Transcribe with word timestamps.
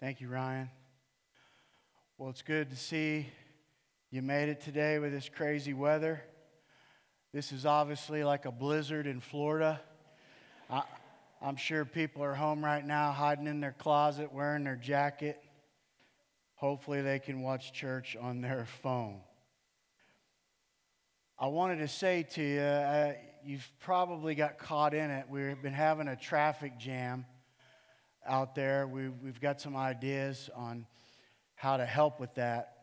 Thank 0.00 0.22
you, 0.22 0.28
Ryan. 0.30 0.70
Well, 2.16 2.30
it's 2.30 2.40
good 2.40 2.70
to 2.70 2.76
see 2.76 3.26
you 4.10 4.22
made 4.22 4.48
it 4.48 4.62
today 4.62 4.98
with 4.98 5.12
this 5.12 5.28
crazy 5.28 5.74
weather. 5.74 6.22
This 7.34 7.52
is 7.52 7.66
obviously 7.66 8.24
like 8.24 8.46
a 8.46 8.50
blizzard 8.50 9.06
in 9.06 9.20
Florida. 9.20 9.78
I, 10.70 10.84
am 11.42 11.56
sure 11.56 11.84
people 11.84 12.24
are 12.24 12.32
home 12.32 12.64
right 12.64 12.82
now, 12.82 13.12
hiding 13.12 13.46
in 13.46 13.60
their 13.60 13.76
closet, 13.78 14.32
wearing 14.32 14.64
their 14.64 14.76
jacket. 14.76 15.38
Hopefully, 16.54 17.02
they 17.02 17.18
can 17.18 17.42
watch 17.42 17.74
church 17.74 18.16
on 18.18 18.40
their 18.40 18.66
phone. 18.82 19.20
I 21.38 21.48
wanted 21.48 21.76
to 21.80 21.88
say 21.88 22.22
to 22.22 22.42
you, 22.42 22.60
uh, 22.60 23.12
you've 23.44 23.70
probably 23.80 24.34
got 24.34 24.56
caught 24.56 24.94
in 24.94 25.10
it. 25.10 25.26
We've 25.28 25.60
been 25.60 25.74
having 25.74 26.08
a 26.08 26.16
traffic 26.16 26.78
jam 26.78 27.26
out 28.26 28.54
there. 28.54 28.86
We, 28.86 29.08
we've 29.08 29.40
got 29.40 29.60
some 29.60 29.76
ideas 29.76 30.50
on 30.54 30.86
how 31.54 31.76
to 31.76 31.84
help 31.84 32.20
with 32.20 32.34
that. 32.34 32.76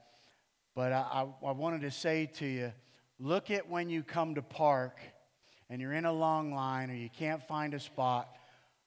But 0.75 0.91
I, 0.91 1.25
I, 1.43 1.47
I 1.47 1.51
wanted 1.51 1.81
to 1.81 1.91
say 1.91 2.27
to 2.35 2.45
you 2.45 2.71
look 3.19 3.49
at 3.49 3.69
when 3.69 3.89
you 3.89 4.03
come 4.03 4.35
to 4.35 4.41
park 4.41 4.99
and 5.69 5.81
you're 5.81 5.93
in 5.93 6.05
a 6.05 6.13
long 6.13 6.53
line 6.53 6.91
or 6.91 6.95
you 6.95 7.09
can't 7.09 7.41
find 7.47 7.73
a 7.73 7.79
spot, 7.79 8.29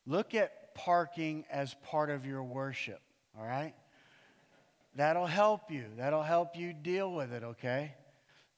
look 0.06 0.34
at 0.34 0.74
parking 0.74 1.44
as 1.50 1.74
part 1.84 2.10
of 2.10 2.24
your 2.24 2.42
worship, 2.42 3.00
all 3.38 3.44
right? 3.44 3.74
That'll 4.96 5.26
help 5.26 5.70
you. 5.70 5.84
That'll 5.96 6.22
help 6.22 6.56
you 6.56 6.72
deal 6.72 7.12
with 7.12 7.32
it, 7.32 7.42
okay? 7.42 7.94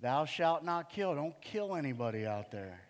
Thou 0.00 0.24
shalt 0.24 0.64
not 0.64 0.90
kill. 0.90 1.14
Don't 1.14 1.40
kill 1.40 1.76
anybody 1.76 2.26
out 2.26 2.50
there. 2.50 2.80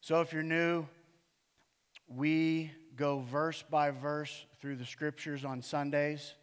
So 0.00 0.20
if 0.20 0.32
you're 0.34 0.42
new, 0.42 0.86
we 2.06 2.70
go 2.96 3.20
verse 3.20 3.64
by 3.68 3.90
verse 3.90 4.46
through 4.60 4.76
the 4.76 4.84
scriptures 4.84 5.44
on 5.44 5.62
Sundays. 5.62 6.34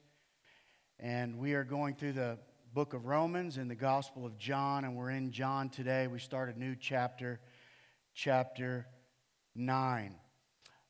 And 1.00 1.40
we 1.40 1.54
are 1.54 1.64
going 1.64 1.96
through 1.96 2.14
the 2.14 2.38
book 2.74 2.94
of 2.94 3.06
Romans 3.06 3.58
and 3.58 3.70
the 3.70 3.76
Gospel 3.76 4.26
of 4.26 4.38
John, 4.38 4.86
and 4.86 4.96
we're 4.96 5.10
in 5.10 5.32
John 5.32 5.70
today. 5.70 6.08
We 6.08 6.20
start 6.20 6.54
a 6.56 6.60
new 6.60 6.76
chapter, 6.80 7.40
chapter 8.14 8.88
9. 9.56 10.16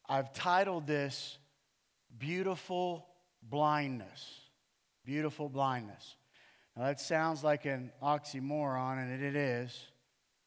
I've 0.07 0.33
titled 0.33 0.85
this 0.85 1.37
Beautiful 2.17 3.07
Blindness. 3.41 4.41
Beautiful 5.05 5.49
Blindness. 5.49 6.15
Now, 6.75 6.83
that 6.83 6.99
sounds 6.99 7.43
like 7.43 7.65
an 7.65 7.91
oxymoron, 8.03 8.97
and 9.01 9.23
it 9.23 9.35
is. 9.35 9.77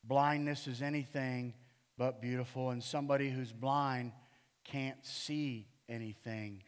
Blindness 0.04 0.66
is 0.66 0.82
anything 0.82 1.54
but 1.96 2.20
beautiful, 2.20 2.70
and 2.70 2.82
somebody 2.82 3.30
who's 3.30 3.52
blind 3.52 4.12
can't 4.64 5.04
see 5.04 5.66
anything 5.88 6.62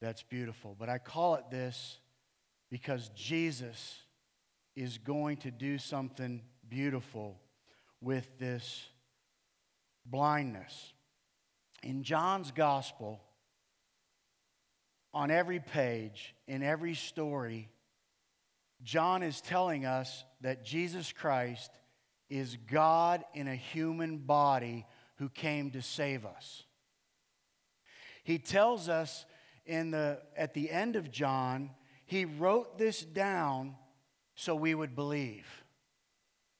that's 0.00 0.22
beautiful. 0.22 0.74
But 0.78 0.88
I 0.88 0.98
call 0.98 1.34
it 1.34 1.44
this 1.50 1.98
because 2.70 3.10
Jesus 3.14 3.98
is 4.76 4.98
going 4.98 5.38
to 5.38 5.50
do 5.50 5.78
something 5.78 6.42
beautiful 6.68 7.38
with 8.00 8.26
this 8.38 8.86
blindness. 10.06 10.92
In 11.82 12.02
John's 12.02 12.50
gospel, 12.50 13.20
on 15.12 15.30
every 15.30 15.60
page, 15.60 16.34
in 16.46 16.62
every 16.62 16.94
story, 16.94 17.68
John 18.82 19.22
is 19.22 19.40
telling 19.40 19.84
us 19.84 20.24
that 20.40 20.64
Jesus 20.64 21.12
Christ 21.12 21.70
is 22.28 22.56
God 22.70 23.24
in 23.34 23.48
a 23.48 23.56
human 23.56 24.18
body 24.18 24.86
who 25.16 25.28
came 25.28 25.72
to 25.72 25.82
save 25.82 26.24
us. 26.24 26.62
He 28.24 28.38
tells 28.38 28.88
us 28.88 29.24
in 29.66 29.90
the, 29.90 30.20
at 30.36 30.54
the 30.54 30.70
end 30.70 30.96
of 30.96 31.10
John, 31.10 31.70
he 32.06 32.24
wrote 32.24 32.78
this 32.78 33.02
down 33.02 33.76
so 34.34 34.54
we 34.54 34.74
would 34.74 34.94
believe. 34.94 35.46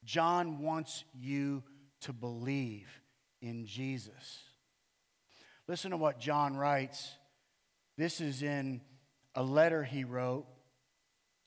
John 0.05 0.61
wants 0.61 1.05
you 1.15 1.63
to 2.03 2.13
believe 2.13 2.89
in 3.41 3.67
Jesus. 3.67 4.41
Listen 5.67 5.91
to 5.91 5.97
what 5.97 6.19
John 6.19 6.57
writes. 6.57 7.11
This 7.97 8.21
is 8.21 8.43
in 8.43 8.81
a 9.35 9.43
letter 9.43 9.85
he 9.85 10.05
wrote 10.05 10.47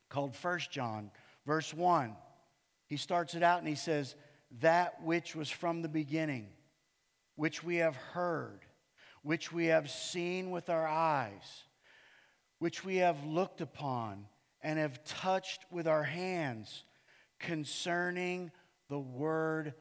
called 0.10 0.36
First 0.36 0.72
John, 0.72 1.12
verse 1.46 1.74
1. 1.74 2.16
He 2.88 2.98
starts 2.98 3.36
it 3.36 3.44
out 3.44 3.60
and 3.60 3.68
he 3.68 3.76
says, 3.76 4.16
That 4.62 5.02
which 5.04 5.36
was 5.36 5.50
from 5.50 5.82
the 5.82 5.90
beginning, 5.90 6.48
which 7.36 7.64
we 7.64 7.78
have 7.78 7.96
heard, 7.96 8.60
which 9.24 9.52
we 9.52 9.68
have 9.68 9.90
seen 9.90 10.52
with 10.52 10.70
our 10.70 10.88
eyes, 10.88 11.64
which 12.60 12.84
we 12.84 12.98
have 12.98 13.26
looked 13.26 13.62
upon 13.62 14.26
and 14.62 14.78
have 14.78 15.04
touched 15.04 15.66
with 15.72 15.88
our 15.88 16.04
hands 16.04 16.84
concerning 17.40 18.52
the 18.90 19.00
word 19.00 19.74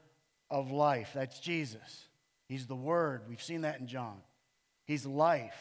of 0.51 0.71
life. 0.71 1.11
That's 1.15 1.39
Jesus. 1.39 2.09
He's 2.49 2.67
the 2.67 2.77
word. 2.77 3.23
We've 3.29 3.43
seen 3.43 3.63
that 3.63 3.81
in 3.81 3.87
John. 3.87 4.19
He's 4.85 5.07
life. 5.07 5.59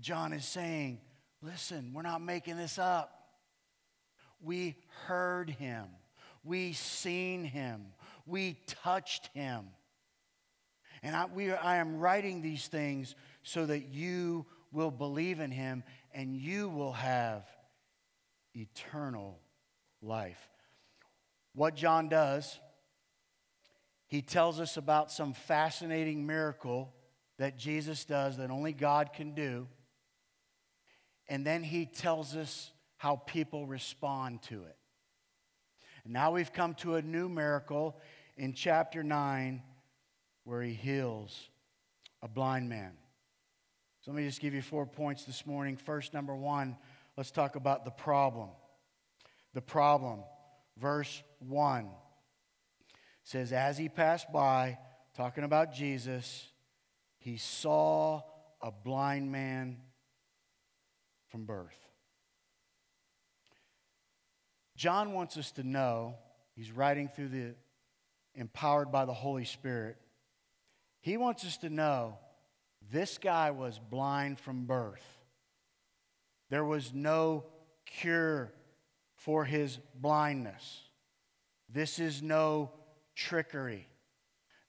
John 0.00 0.32
is 0.32 0.44
saying, 0.44 1.00
listen, 1.42 1.92
we're 1.94 2.02
not 2.02 2.20
making 2.20 2.56
this 2.56 2.78
up. 2.78 3.12
We 4.42 4.76
heard 5.06 5.50
him. 5.50 5.86
We 6.44 6.74
seen 6.74 7.44
him. 7.44 7.86
We 8.26 8.58
touched 8.66 9.30
him. 9.34 9.64
And 11.06 11.14
I, 11.14 11.26
we, 11.26 11.52
I 11.52 11.76
am 11.76 12.00
writing 12.00 12.42
these 12.42 12.66
things 12.66 13.14
so 13.44 13.64
that 13.64 13.90
you 13.92 14.44
will 14.72 14.90
believe 14.90 15.38
in 15.38 15.52
him 15.52 15.84
and 16.12 16.34
you 16.34 16.68
will 16.68 16.94
have 16.94 17.44
eternal 18.56 19.38
life. 20.02 20.50
What 21.54 21.76
John 21.76 22.08
does, 22.08 22.58
he 24.08 24.20
tells 24.20 24.58
us 24.58 24.76
about 24.76 25.12
some 25.12 25.32
fascinating 25.32 26.26
miracle 26.26 26.92
that 27.38 27.56
Jesus 27.56 28.04
does 28.04 28.38
that 28.38 28.50
only 28.50 28.72
God 28.72 29.12
can 29.12 29.32
do. 29.32 29.68
And 31.28 31.46
then 31.46 31.62
he 31.62 31.86
tells 31.86 32.34
us 32.34 32.72
how 32.96 33.14
people 33.14 33.64
respond 33.64 34.42
to 34.48 34.64
it. 34.64 34.76
And 36.02 36.12
now 36.12 36.32
we've 36.32 36.52
come 36.52 36.74
to 36.74 36.96
a 36.96 37.02
new 37.02 37.28
miracle 37.28 37.96
in 38.36 38.54
chapter 38.54 39.04
9 39.04 39.62
where 40.46 40.62
he 40.62 40.72
heals 40.72 41.50
a 42.22 42.28
blind 42.28 42.68
man. 42.68 42.92
So 44.00 44.12
let 44.12 44.18
me 44.18 44.26
just 44.28 44.40
give 44.40 44.54
you 44.54 44.62
four 44.62 44.86
points 44.86 45.24
this 45.24 45.44
morning. 45.44 45.76
First, 45.76 46.14
number 46.14 46.36
one, 46.36 46.76
let's 47.16 47.32
talk 47.32 47.56
about 47.56 47.84
the 47.84 47.90
problem. 47.90 48.50
The 49.54 49.60
problem. 49.60 50.20
Verse 50.78 51.20
1 51.40 51.88
says, 53.24 53.52
As 53.52 53.76
he 53.76 53.88
passed 53.88 54.32
by, 54.32 54.78
talking 55.16 55.42
about 55.42 55.74
Jesus, 55.74 56.46
he 57.18 57.38
saw 57.38 58.22
a 58.62 58.70
blind 58.70 59.32
man 59.32 59.78
from 61.28 61.44
birth. 61.44 61.76
John 64.76 65.12
wants 65.12 65.36
us 65.36 65.50
to 65.52 65.64
know, 65.64 66.14
he's 66.54 66.70
writing 66.70 67.08
through 67.08 67.30
the 67.30 67.54
empowered 68.36 68.92
by 68.92 69.06
the 69.06 69.14
Holy 69.14 69.44
Spirit. 69.44 69.96
He 71.06 71.16
wants 71.16 71.44
us 71.44 71.56
to 71.58 71.70
know 71.70 72.18
this 72.90 73.16
guy 73.16 73.52
was 73.52 73.78
blind 73.78 74.40
from 74.40 74.66
birth. 74.66 75.06
There 76.50 76.64
was 76.64 76.92
no 76.92 77.44
cure 77.84 78.52
for 79.14 79.44
his 79.44 79.78
blindness. 79.94 80.80
This 81.72 82.00
is 82.00 82.24
no 82.24 82.72
trickery. 83.14 83.86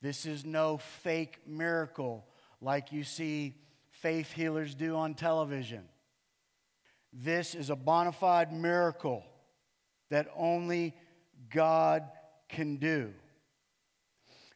This 0.03 0.27
is 0.27 0.45
no 0.45 0.77
fake 0.77 1.39
miracle 1.47 2.23
like 2.61 2.91
you 2.91 3.03
see 3.03 3.55
faith 3.89 4.31
healers 4.31 4.75
do 4.75 4.95
on 4.95 5.15
television. 5.15 5.85
This 7.11 7.55
is 7.55 7.71
a 7.71 7.75
bona 7.75 8.11
fide 8.11 8.53
miracle 8.53 9.23
that 10.11 10.27
only 10.35 10.93
God 11.49 12.03
can 12.47 12.75
do. 12.75 13.11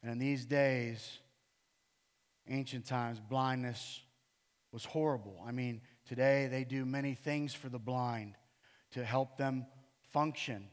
And 0.04 0.12
in 0.12 0.20
these 0.20 0.46
days, 0.46 1.21
ancient 2.52 2.86
times, 2.86 3.20
blindness 3.20 4.02
was 4.72 4.86
horrible. 4.86 5.42
I 5.46 5.52
mean, 5.52 5.82
today 6.08 6.48
they 6.50 6.64
do 6.64 6.86
many 6.86 7.14
things 7.14 7.54
for 7.54 7.70
the 7.70 7.80
blind 7.80 8.36
to 8.92 9.04
help 9.04 9.38
them 9.38 9.66
function. 10.12 10.68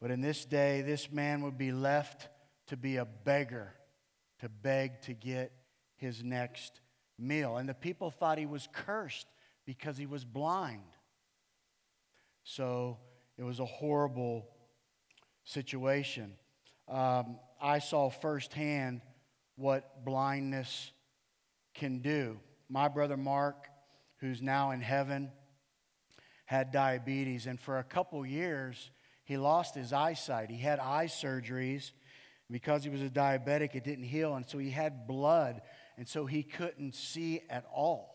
But 0.00 0.10
in 0.10 0.20
this 0.20 0.44
day, 0.44 0.82
this 0.82 1.10
man 1.10 1.42
would 1.42 1.58
be 1.58 1.72
left 1.72 2.28
to 2.68 2.76
be 2.76 2.96
a 2.96 3.04
beggar, 3.04 3.72
to 4.40 4.48
beg 4.48 5.02
to 5.02 5.12
get 5.12 5.52
his 5.96 6.22
next 6.22 6.80
meal. 7.18 7.56
And 7.56 7.68
the 7.68 7.74
people 7.74 8.10
thought 8.10 8.38
he 8.38 8.46
was 8.46 8.68
cursed 8.72 9.26
because 9.66 9.96
he 9.96 10.06
was 10.06 10.24
blind. 10.24 10.82
So 12.44 12.98
it 13.36 13.42
was 13.42 13.60
a 13.60 13.66
horrible 13.66 14.48
situation. 15.44 16.32
Um, 16.88 17.38
I 17.60 17.78
saw 17.78 18.08
firsthand 18.10 19.02
what 19.56 20.04
blindness 20.04 20.92
can 21.74 22.00
do. 22.00 22.38
my 22.68 22.88
brother 22.88 23.16
Mark, 23.16 23.66
who's 24.20 24.40
now 24.40 24.70
in 24.70 24.80
heaven, 24.80 25.32
had 26.44 26.72
diabetes. 26.72 27.46
And 27.46 27.58
for 27.60 27.78
a 27.78 27.84
couple 27.84 28.24
years, 28.26 28.90
he 29.24 29.36
lost 29.36 29.74
his 29.74 29.92
eyesight. 29.92 30.50
He 30.50 30.58
had 30.58 30.78
eye 30.78 31.06
surgeries. 31.06 31.92
Because 32.50 32.82
he 32.82 32.90
was 32.90 33.00
a 33.00 33.08
diabetic, 33.08 33.76
it 33.76 33.84
didn't 33.84 34.04
heal. 34.04 34.34
And 34.34 34.44
so 34.44 34.58
he 34.58 34.70
had 34.70 35.06
blood. 35.06 35.62
And 35.96 36.08
so 36.08 36.26
he 36.26 36.42
couldn't 36.42 36.96
see 36.96 37.40
at 37.48 37.64
all. 37.72 38.10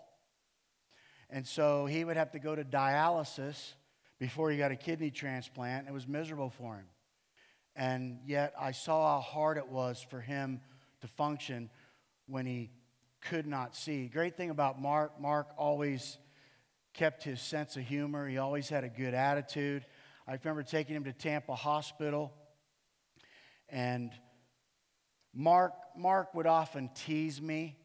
And 1.30 1.48
so 1.48 1.86
he 1.86 2.04
would 2.04 2.18
have 2.18 2.32
to 2.32 2.40
go 2.40 2.56
to 2.56 2.64
dialysis 2.64 3.74
before 4.20 4.52
he 4.52 4.58
got 4.58 4.72
a 4.72 4.76
kidney 4.76 5.12
transplant. 5.12 5.88
It 5.88 5.94
was 5.94 6.08
miserable 6.08 6.50
for 6.50 6.76
him. 6.76 6.86
And 7.76 8.20
yet 8.26 8.54
I 8.60 8.72
saw 8.72 9.16
how 9.16 9.22
hard 9.22 9.58
it 9.58 9.68
was 9.68 10.06
for 10.10 10.22
him 10.22 10.62
to 11.02 11.08
function 11.08 11.70
when 12.28 12.46
he 12.46 12.72
could 13.30 13.48
not 13.48 13.76
see. 13.76 14.08
Great 14.08 14.38
thing 14.38 14.50
about 14.50 14.82
Mark, 14.82 15.20
Mark 15.20 15.48
always 15.58 16.18
kept 16.94 17.24
his 17.24 17.42
sense 17.42 17.76
of 17.76 17.84
humor. 17.84 18.28
He 18.28 18.38
always 18.38 18.70
had 18.70 18.84
a 18.84 18.90
good 18.90 19.14
attitude. 19.14 19.86
I 20.28 20.38
remember 20.44 20.64
taking 20.64 20.96
him 20.96 21.04
to 21.04 21.14
Tampa 21.14 21.54
Hospital, 21.54 22.34
and 23.70 24.12
Mark, 25.34 25.74
Mark 25.96 26.34
would 26.34 26.48
often 26.48 26.90
tease 26.96 27.42
me, 27.42 27.78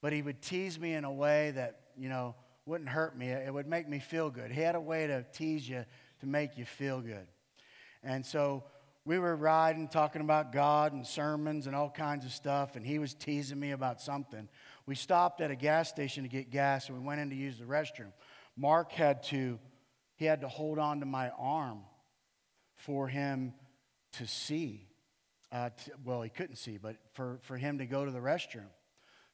but 0.00 0.12
he 0.12 0.22
would 0.22 0.40
tease 0.40 0.78
me 0.80 0.94
in 0.94 1.04
a 1.04 1.12
way 1.12 1.52
that, 1.52 1.80
you 1.96 2.08
know, 2.08 2.34
wouldn't 2.64 2.90
hurt 2.90 3.16
me. 3.16 3.28
It 3.28 3.52
would 3.52 3.68
make 3.68 3.88
me 3.88 3.98
feel 3.98 4.30
good. 4.30 4.50
He 4.50 4.60
had 4.60 4.74
a 4.74 4.80
way 4.80 5.06
to 5.06 5.24
tease 5.32 5.68
you 5.68 5.84
to 6.20 6.26
make 6.26 6.58
you 6.58 6.64
feel 6.64 7.00
good. 7.00 7.26
And 8.02 8.24
so 8.24 8.64
we 9.04 9.20
were 9.20 9.36
riding, 9.36 9.86
talking 9.86 10.20
about 10.20 10.50
God 10.50 10.92
and 10.92 11.06
sermons 11.06 11.68
and 11.68 11.76
all 11.76 11.90
kinds 11.90 12.24
of 12.24 12.32
stuff, 12.32 12.74
and 12.74 12.84
he 12.84 12.98
was 12.98 13.14
teasing 13.14 13.60
me 13.60 13.70
about 13.70 14.00
something. 14.00 14.48
We 14.86 14.94
stopped 14.94 15.40
at 15.40 15.50
a 15.50 15.56
gas 15.56 15.88
station 15.88 16.22
to 16.22 16.28
get 16.28 16.50
gas, 16.50 16.88
and 16.88 16.98
we 16.98 17.04
went 17.04 17.20
in 17.20 17.30
to 17.30 17.36
use 17.36 17.58
the 17.58 17.64
restroom. 17.64 18.12
Mark 18.56 18.92
had 18.92 19.22
to, 19.24 19.58
he 20.14 20.24
had 20.24 20.42
to 20.42 20.48
hold 20.48 20.78
on 20.78 21.00
to 21.00 21.06
my 21.06 21.30
arm 21.30 21.80
for 22.76 23.08
him 23.08 23.52
to 24.12 24.26
see. 24.26 24.86
Uh, 25.52 25.70
to, 25.70 25.90
well, 26.04 26.22
he 26.22 26.30
couldn't 26.30 26.56
see, 26.56 26.76
but 26.76 26.96
for, 27.12 27.38
for 27.42 27.56
him 27.56 27.78
to 27.78 27.86
go 27.86 28.04
to 28.04 28.10
the 28.10 28.18
restroom. 28.18 28.68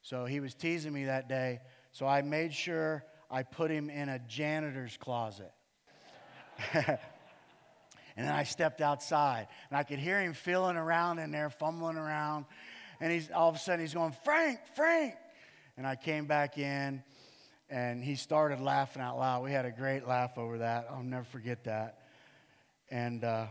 So 0.03 0.25
he 0.25 0.41
was 0.41 0.55
teasing 0.55 0.93
me 0.93 1.05
that 1.05 1.29
day. 1.29 1.61
So 1.93 2.07
I 2.07 2.23
made 2.23 2.53
sure 2.53 3.05
I 3.31 3.43
put 3.43 3.71
him 3.71 3.91
in 3.91 4.09
a 4.09 4.19
janitor's 4.19 4.97
closet. 4.97 5.53
And 8.17 8.27
then 8.27 8.35
I 8.35 8.45
stepped 8.45 8.81
outside 8.81 9.49
and 9.71 9.79
I 9.79 9.85
could 9.85 9.99
hear 9.99 10.21
him 10.21 10.35
feeling 10.35 10.77
around 10.77 11.19
in 11.19 11.31
there, 11.31 11.51
fumbling 11.51 11.97
around. 11.97 12.45
And 13.01 13.13
he's 13.13 13.31
all 13.31 13.49
of 13.49 13.57
a 13.57 13.59
sudden 13.59 13.81
he's 13.81 13.95
going, 13.95 14.15
Frank, 14.25 14.61
Frank. 14.75 15.15
And 15.77 15.87
I 15.87 15.97
came 15.97 16.27
back 16.27 16.59
in 16.59 17.03
and 17.71 18.05
he 18.05 18.17
started 18.17 18.61
laughing 18.61 19.01
out 19.01 19.19
loud. 19.19 19.43
We 19.43 19.53
had 19.53 19.65
a 19.65 19.71
great 19.71 20.07
laugh 20.07 20.37
over 20.37 20.59
that. 20.59 20.89
I'll 20.91 21.03
never 21.03 21.25
forget 21.25 21.65
that. 21.65 22.01
And 22.91 23.25
uh, 23.25 23.47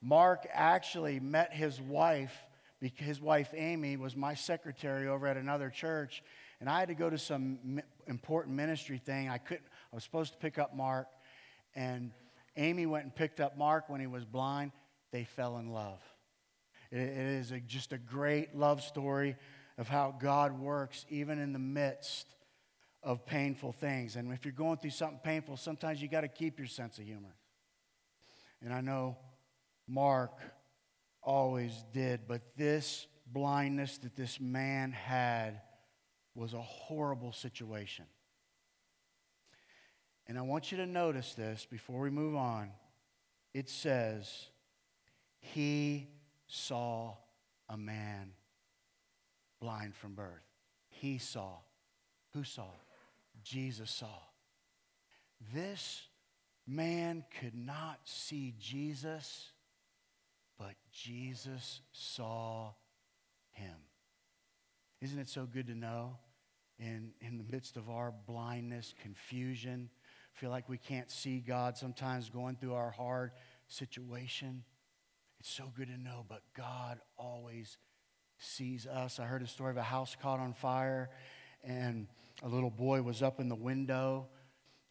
Mark 0.00 0.46
actually 0.52 1.18
met 1.18 1.52
his 1.52 1.80
wife 1.80 2.32
his 2.80 3.20
wife 3.20 3.52
Amy 3.56 3.96
was 3.96 4.14
my 4.14 4.34
secretary 4.34 5.08
over 5.08 5.26
at 5.26 5.36
another 5.36 5.68
church, 5.68 6.22
and 6.60 6.68
I 6.68 6.78
had 6.78 6.88
to 6.88 6.94
go 6.94 7.10
to 7.10 7.18
some 7.18 7.80
important 8.06 8.54
ministry 8.54 8.98
thing. 8.98 9.28
I 9.28 9.38
couldn't. 9.38 9.66
I 9.92 9.96
was 9.96 10.04
supposed 10.04 10.32
to 10.34 10.38
pick 10.38 10.58
up 10.58 10.76
Mark, 10.76 11.08
and 11.74 12.12
Amy 12.56 12.86
went 12.86 13.04
and 13.04 13.14
picked 13.14 13.40
up 13.40 13.58
Mark 13.58 13.88
when 13.88 14.00
he 14.00 14.06
was 14.06 14.24
blind. 14.24 14.72
They 15.10 15.24
fell 15.24 15.58
in 15.58 15.72
love. 15.72 16.00
it 16.92 17.00
is 17.00 17.50
a, 17.50 17.60
just 17.60 17.92
a 17.92 17.98
great 17.98 18.54
love 18.54 18.82
story 18.82 19.36
of 19.78 19.88
how 19.88 20.14
God 20.18 20.58
works 20.58 21.06
even 21.08 21.38
in 21.38 21.52
the 21.52 21.58
midst 21.58 22.26
of 23.02 23.24
painful 23.24 23.72
things. 23.72 24.16
And 24.16 24.32
if 24.32 24.44
you're 24.44 24.52
going 24.52 24.76
through 24.76 24.90
something 24.90 25.20
painful, 25.22 25.56
sometimes 25.56 26.02
you 26.02 26.08
got 26.08 26.22
to 26.22 26.28
keep 26.28 26.58
your 26.58 26.66
sense 26.66 26.98
of 26.98 27.04
humor. 27.04 27.36
And 28.60 28.74
I 28.74 28.80
know 28.80 29.16
Mark 29.86 30.32
always 31.22 31.72
did, 31.92 32.22
but 32.26 32.42
this 32.56 33.06
blindness 33.24 33.98
that 33.98 34.16
this 34.16 34.40
man 34.40 34.90
had 34.90 35.60
was 36.34 36.54
a 36.54 36.60
horrible 36.60 37.32
situation. 37.32 38.04
And 40.26 40.36
I 40.36 40.42
want 40.42 40.72
you 40.72 40.78
to 40.78 40.86
notice 40.86 41.34
this 41.34 41.66
before 41.70 42.00
we 42.00 42.10
move 42.10 42.34
on. 42.34 42.70
It 43.54 43.70
says, 43.70 44.28
He 45.38 46.08
saw 46.48 47.14
a 47.68 47.76
man 47.76 48.32
blind 49.60 49.94
from 49.94 50.14
birth. 50.14 50.44
He 50.88 51.18
saw. 51.18 51.56
Who 52.34 52.44
saw? 52.44 52.70
Jesus 53.42 53.90
saw. 53.90 54.18
This 55.54 56.02
man 56.66 57.24
could 57.40 57.54
not 57.54 58.00
see 58.04 58.54
Jesus, 58.58 59.50
but 60.58 60.74
Jesus 60.92 61.80
saw 61.92 62.72
him. 63.52 63.76
Isn't 65.00 65.18
it 65.18 65.28
so 65.28 65.46
good 65.46 65.68
to 65.68 65.74
know 65.74 66.18
in, 66.78 67.12
in 67.20 67.38
the 67.38 67.44
midst 67.50 67.76
of 67.76 67.88
our 67.88 68.12
blindness, 68.26 68.94
confusion, 69.02 69.90
feel 70.32 70.50
like 70.50 70.68
we 70.68 70.78
can't 70.78 71.10
see 71.10 71.40
God 71.40 71.76
sometimes 71.76 72.30
going 72.30 72.56
through 72.56 72.74
our 72.74 72.90
hard 72.90 73.32
situation. 73.66 74.62
It's 75.40 75.50
so 75.50 75.72
good 75.76 75.88
to 75.88 75.98
know, 76.00 76.24
but 76.28 76.42
God 76.56 77.00
always 77.16 77.76
sees 78.38 78.86
us. 78.86 79.18
I 79.18 79.24
heard 79.24 79.42
a 79.42 79.46
story 79.46 79.70
of 79.70 79.76
a 79.76 79.82
house 79.82 80.16
caught 80.20 80.40
on 80.40 80.52
fire, 80.52 81.10
and 81.62 82.06
a 82.42 82.48
little 82.48 82.70
boy 82.70 83.02
was 83.02 83.22
up 83.22 83.40
in 83.40 83.48
the 83.48 83.56
window, 83.56 84.28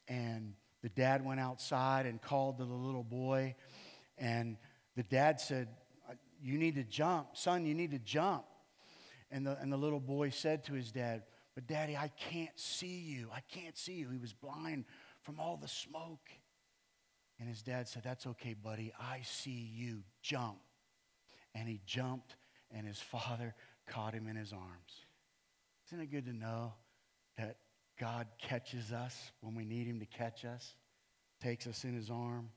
and 0.07 0.53
the 0.83 0.89
dad 0.89 1.25
went 1.25 1.39
outside 1.39 2.05
and 2.05 2.21
called 2.21 2.57
to 2.57 2.65
the 2.65 2.73
little 2.73 3.03
boy, 3.03 3.55
and 4.17 4.57
the 4.95 5.03
dad 5.03 5.39
said, 5.39 5.69
You 6.41 6.57
need 6.57 6.75
to 6.75 6.83
jump. 6.83 7.37
Son, 7.37 7.65
you 7.65 7.73
need 7.73 7.91
to 7.91 7.99
jump. 7.99 8.45
And 9.29 9.45
the, 9.45 9.57
and 9.59 9.71
the 9.71 9.77
little 9.77 9.99
boy 9.99 10.29
said 10.29 10.63
to 10.65 10.73
his 10.73 10.91
dad, 10.91 11.23
But 11.55 11.67
daddy, 11.67 11.95
I 11.97 12.09
can't 12.31 12.57
see 12.57 12.99
you. 12.99 13.29
I 13.33 13.41
can't 13.51 13.77
see 13.77 13.93
you. 13.93 14.09
He 14.09 14.17
was 14.17 14.33
blind 14.33 14.85
from 15.21 15.39
all 15.39 15.57
the 15.57 15.67
smoke. 15.67 16.29
And 17.39 17.47
his 17.47 17.61
dad 17.61 17.87
said, 17.87 18.03
That's 18.03 18.25
okay, 18.25 18.53
buddy. 18.53 18.93
I 18.99 19.21
see 19.23 19.71
you. 19.73 20.03
Jump. 20.21 20.57
And 21.53 21.67
he 21.67 21.81
jumped, 21.85 22.35
and 22.73 22.85
his 22.85 22.99
father 22.99 23.55
caught 23.87 24.13
him 24.13 24.27
in 24.27 24.35
his 24.35 24.53
arms. 24.53 25.05
Isn't 25.87 26.01
it 26.01 26.11
good 26.11 26.25
to 26.25 26.33
know 26.33 26.73
that 27.37 27.57
God 27.99 28.27
catches 28.39 28.91
us 28.91 29.31
when 29.41 29.55
we 29.55 29.65
need 29.65 29.87
him 29.87 29.99
to 29.99 30.05
catch 30.05 30.45
us, 30.45 30.75
takes 31.41 31.67
us 31.67 31.83
in 31.83 31.95
his 31.95 32.09
arm? 32.09 32.49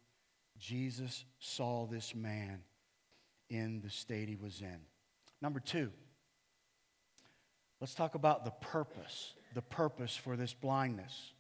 Jesus 0.59 1.25
saw 1.39 1.87
this 1.87 2.15
man 2.15 2.63
in 3.49 3.81
the 3.81 3.91
state 3.91 4.29
he 4.29 4.37
was 4.37 4.61
in. 4.61 4.81
Number 5.41 5.61
two, 5.61 5.91
let's 7.81 7.95
talk 7.95 8.15
about 8.15 8.45
the 8.45 8.51
purpose, 8.51 9.35
the 9.55 9.63
purpose 9.63 10.15
for 10.15 10.37
this 10.37 10.53
blindness. 10.53 11.33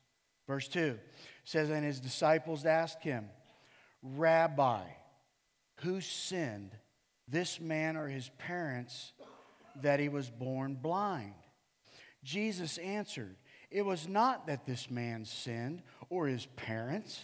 Verse 0.46 0.66
2 0.68 0.98
says, 1.44 1.70
And 1.70 1.84
his 1.84 2.00
disciples 2.00 2.64
asked 2.64 3.02
him, 3.02 3.28
Rabbi, 4.02 4.82
who 5.80 6.00
sinned, 6.00 6.72
this 7.30 7.60
man 7.60 7.96
or 7.96 8.08
his 8.08 8.28
parents, 8.38 9.12
that 9.82 10.00
he 10.00 10.08
was 10.08 10.28
born 10.30 10.74
blind? 10.74 11.34
Jesus 12.22 12.78
answered, 12.78 13.36
It 13.70 13.84
was 13.84 14.08
not 14.08 14.46
that 14.46 14.66
this 14.66 14.90
man 14.90 15.24
sinned 15.24 15.82
or 16.08 16.26
his 16.26 16.46
parents, 16.56 17.20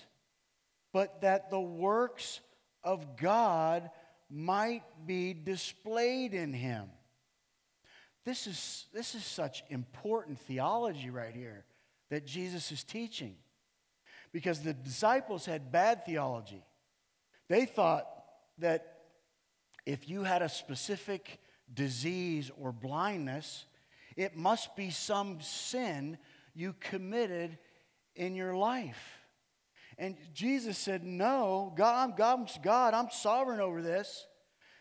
but 0.92 1.20
that 1.20 1.50
the 1.50 1.60
works 1.60 2.40
of 2.82 3.16
God 3.16 3.90
might 4.30 4.82
be 5.06 5.34
displayed 5.34 6.34
in 6.34 6.52
him. 6.52 6.86
This 8.24 8.46
is, 8.46 8.86
this 8.92 9.14
is 9.14 9.24
such 9.24 9.62
important 9.70 10.40
theology 10.40 11.10
right 11.10 11.34
here 11.34 11.64
that 12.10 12.26
Jesus 12.26 12.72
is 12.72 12.82
teaching. 12.82 13.36
Because 14.32 14.60
the 14.60 14.74
disciples 14.74 15.46
had 15.46 15.72
bad 15.72 16.04
theology. 16.04 16.62
They 17.48 17.64
thought 17.64 18.06
that 18.58 18.95
if 19.86 20.08
you 20.08 20.24
had 20.24 20.42
a 20.42 20.48
specific 20.48 21.38
disease 21.72 22.50
or 22.60 22.72
blindness, 22.72 23.64
it 24.16 24.36
must 24.36 24.74
be 24.76 24.90
some 24.90 25.40
sin 25.40 26.18
you 26.54 26.74
committed 26.80 27.58
in 28.16 28.34
your 28.34 28.54
life. 28.56 29.20
And 29.96 30.16
Jesus 30.34 30.76
said, 30.76 31.04
No, 31.04 31.72
God, 31.76 32.16
God, 32.16 32.50
God, 32.62 32.92
I'm 32.92 33.10
sovereign 33.10 33.60
over 33.60 33.80
this. 33.80 34.26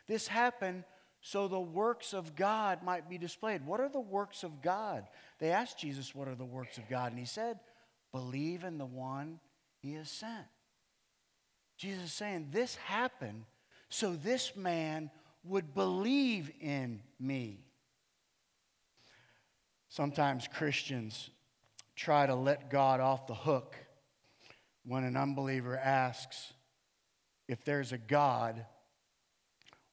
This 0.08 0.28
happened 0.28 0.84
so 1.22 1.48
the 1.48 1.60
works 1.60 2.14
of 2.14 2.36
God 2.36 2.84
might 2.84 3.10
be 3.10 3.18
displayed. 3.18 3.66
What 3.66 3.80
are 3.80 3.90
the 3.90 4.00
works 4.00 4.44
of 4.44 4.62
God? 4.62 5.06
They 5.40 5.52
asked 5.52 5.80
Jesus, 5.80 6.14
What 6.14 6.28
are 6.28 6.36
the 6.36 6.46
works 6.46 6.78
of 6.78 6.90
God? 6.90 7.12
And 7.12 7.20
he 7.20 7.26
said, 7.26 7.60
Believe 8.12 8.64
in 8.64 8.78
the 8.78 8.86
one 8.86 9.40
he 9.80 9.94
has 9.94 10.10
sent. 10.10 10.46
Jesus 11.78 12.06
is 12.06 12.14
saying, 12.14 12.50
This 12.52 12.76
happened 12.76 13.46
so 13.90 14.16
this 14.16 14.56
man 14.56 15.10
would 15.44 15.74
believe 15.74 16.52
in 16.60 17.02
me. 17.20 17.60
Sometimes 19.90 20.48
Christians 20.48 21.30
try 21.96 22.26
to 22.26 22.36
let 22.36 22.70
God 22.70 23.00
off 23.00 23.28
the 23.28 23.36
hook 23.36 23.76
when 24.86 25.04
an 25.04 25.16
unbeliever 25.16 25.78
asks, 25.78 26.54
if 27.48 27.64
there's 27.64 27.92
a 27.92 27.98
God, 27.98 28.66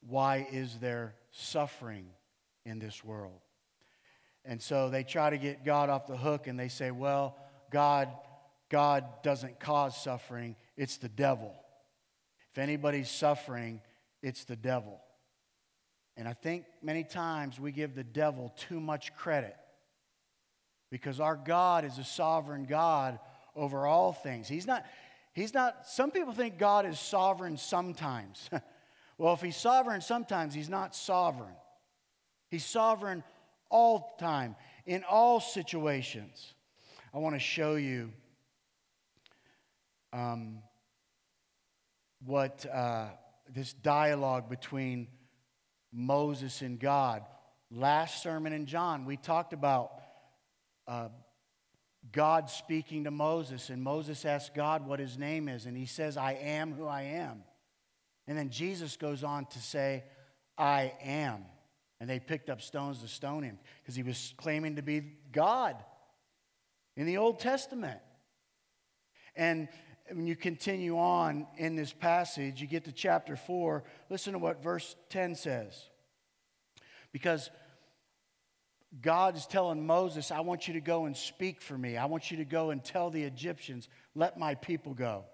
why 0.06 0.46
is 0.50 0.78
there 0.78 1.14
suffering 1.30 2.06
in 2.64 2.78
this 2.78 3.04
world? 3.04 3.40
And 4.44 4.60
so 4.60 4.90
they 4.90 5.04
try 5.04 5.30
to 5.30 5.38
get 5.38 5.64
God 5.64 5.88
off 5.88 6.06
the 6.06 6.16
hook 6.16 6.46
and 6.46 6.58
they 6.58 6.68
say, 6.68 6.90
well, 6.90 7.36
God, 7.70 8.08
God 8.68 9.04
doesn't 9.22 9.60
cause 9.60 9.96
suffering, 9.96 10.56
it's 10.76 10.96
the 10.96 11.08
devil. 11.08 11.54
If 12.52 12.58
anybody's 12.58 13.10
suffering, 13.10 13.80
it's 14.22 14.44
the 14.44 14.56
devil. 14.56 15.00
And 16.16 16.28
I 16.28 16.34
think 16.34 16.64
many 16.82 17.04
times 17.04 17.58
we 17.58 17.72
give 17.72 17.94
the 17.94 18.04
devil 18.04 18.52
too 18.56 18.78
much 18.78 19.14
credit 19.16 19.56
because 20.90 21.20
our 21.20 21.36
God 21.36 21.86
is 21.86 21.96
a 21.96 22.04
sovereign 22.04 22.64
God 22.64 23.18
over 23.56 23.86
all 23.86 24.12
things. 24.12 24.48
He's 24.48 24.66
not, 24.66 24.84
he's 25.32 25.54
not, 25.54 25.86
some 25.86 26.10
people 26.10 26.34
think 26.34 26.58
God 26.58 26.84
is 26.84 27.00
sovereign 27.00 27.56
sometimes. 27.56 28.50
well, 29.18 29.32
if 29.32 29.40
he's 29.40 29.56
sovereign 29.56 30.02
sometimes, 30.02 30.52
he's 30.52 30.68
not 30.68 30.94
sovereign. 30.94 31.54
He's 32.50 32.66
sovereign 32.66 33.24
all 33.70 34.14
time, 34.18 34.54
in 34.84 35.02
all 35.08 35.40
situations. 35.40 36.52
I 37.14 37.18
want 37.18 37.34
to 37.34 37.40
show 37.40 37.76
you 37.76 38.12
um, 40.12 40.58
what 42.24 42.66
uh, 42.72 43.08
this 43.48 43.72
dialogue 43.72 44.48
between 44.48 45.08
Moses 45.92 46.62
and 46.62 46.78
God. 46.78 47.22
Last 47.70 48.22
sermon 48.22 48.52
in 48.52 48.66
John, 48.66 49.04
we 49.04 49.16
talked 49.16 49.52
about 49.52 49.92
uh, 50.86 51.08
God 52.10 52.50
speaking 52.50 53.04
to 53.04 53.10
Moses, 53.10 53.70
and 53.70 53.82
Moses 53.82 54.24
asks 54.24 54.50
God 54.54 54.86
what 54.86 54.98
his 54.98 55.18
name 55.18 55.48
is, 55.48 55.66
and 55.66 55.76
he 55.76 55.86
says, 55.86 56.16
I 56.16 56.32
am 56.32 56.72
who 56.72 56.86
I 56.86 57.02
am. 57.02 57.44
And 58.26 58.36
then 58.36 58.50
Jesus 58.50 58.96
goes 58.96 59.24
on 59.24 59.46
to 59.46 59.58
say, 59.58 60.04
I 60.56 60.92
am. 61.02 61.44
And 62.00 62.10
they 62.10 62.18
picked 62.18 62.50
up 62.50 62.60
stones 62.60 63.00
to 63.02 63.08
stone 63.08 63.42
him 63.42 63.58
because 63.80 63.94
he 63.94 64.02
was 64.02 64.34
claiming 64.36 64.76
to 64.76 64.82
be 64.82 65.02
God 65.30 65.76
in 66.96 67.06
the 67.06 67.18
Old 67.18 67.38
Testament. 67.38 68.00
And 69.36 69.68
when 70.10 70.26
you 70.26 70.36
continue 70.36 70.98
on 70.98 71.46
in 71.56 71.76
this 71.76 71.92
passage, 71.92 72.60
you 72.60 72.66
get 72.66 72.84
to 72.84 72.92
chapter 72.92 73.36
4, 73.36 73.84
listen 74.10 74.32
to 74.32 74.38
what 74.38 74.62
verse 74.62 74.96
10 75.10 75.34
says. 75.34 75.88
Because 77.12 77.50
God 79.00 79.36
is 79.36 79.46
telling 79.46 79.86
Moses, 79.86 80.30
I 80.30 80.40
want 80.40 80.68
you 80.68 80.74
to 80.74 80.80
go 80.80 81.06
and 81.06 81.16
speak 81.16 81.62
for 81.62 81.76
me. 81.76 81.96
I 81.96 82.06
want 82.06 82.30
you 82.30 82.38
to 82.38 82.44
go 82.44 82.70
and 82.70 82.84
tell 82.84 83.10
the 83.10 83.22
Egyptians, 83.22 83.88
let 84.14 84.38
my 84.38 84.54
people 84.54 84.92
go. 84.92 85.24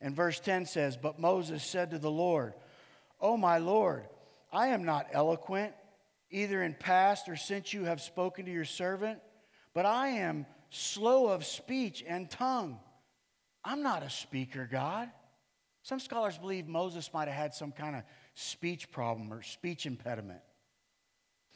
And 0.00 0.14
verse 0.14 0.38
10 0.38 0.66
says, 0.66 0.96
But 0.96 1.18
Moses 1.18 1.64
said 1.64 1.90
to 1.90 1.98
the 1.98 2.10
Lord, 2.10 2.54
Oh, 3.20 3.36
my 3.36 3.58
Lord, 3.58 4.04
I 4.52 4.68
am 4.68 4.84
not 4.84 5.08
eloquent, 5.12 5.72
either 6.30 6.62
in 6.62 6.74
past 6.74 7.28
or 7.28 7.36
since 7.36 7.72
you 7.72 7.84
have 7.84 8.00
spoken 8.00 8.44
to 8.44 8.52
your 8.52 8.64
servant, 8.64 9.18
but 9.74 9.86
I 9.86 10.08
am 10.08 10.46
slow 10.70 11.28
of 11.28 11.44
speech 11.44 12.04
and 12.06 12.30
tongue. 12.30 12.78
I'm 13.64 13.82
not 13.82 14.02
a 14.02 14.10
speaker, 14.10 14.68
God. 14.70 15.10
Some 15.82 16.00
scholars 16.00 16.36
believe 16.38 16.66
Moses 16.66 17.10
might 17.12 17.28
have 17.28 17.36
had 17.36 17.54
some 17.54 17.72
kind 17.72 17.96
of 17.96 18.02
speech 18.34 18.90
problem 18.90 19.32
or 19.32 19.42
speech 19.42 19.86
impediment. 19.86 20.40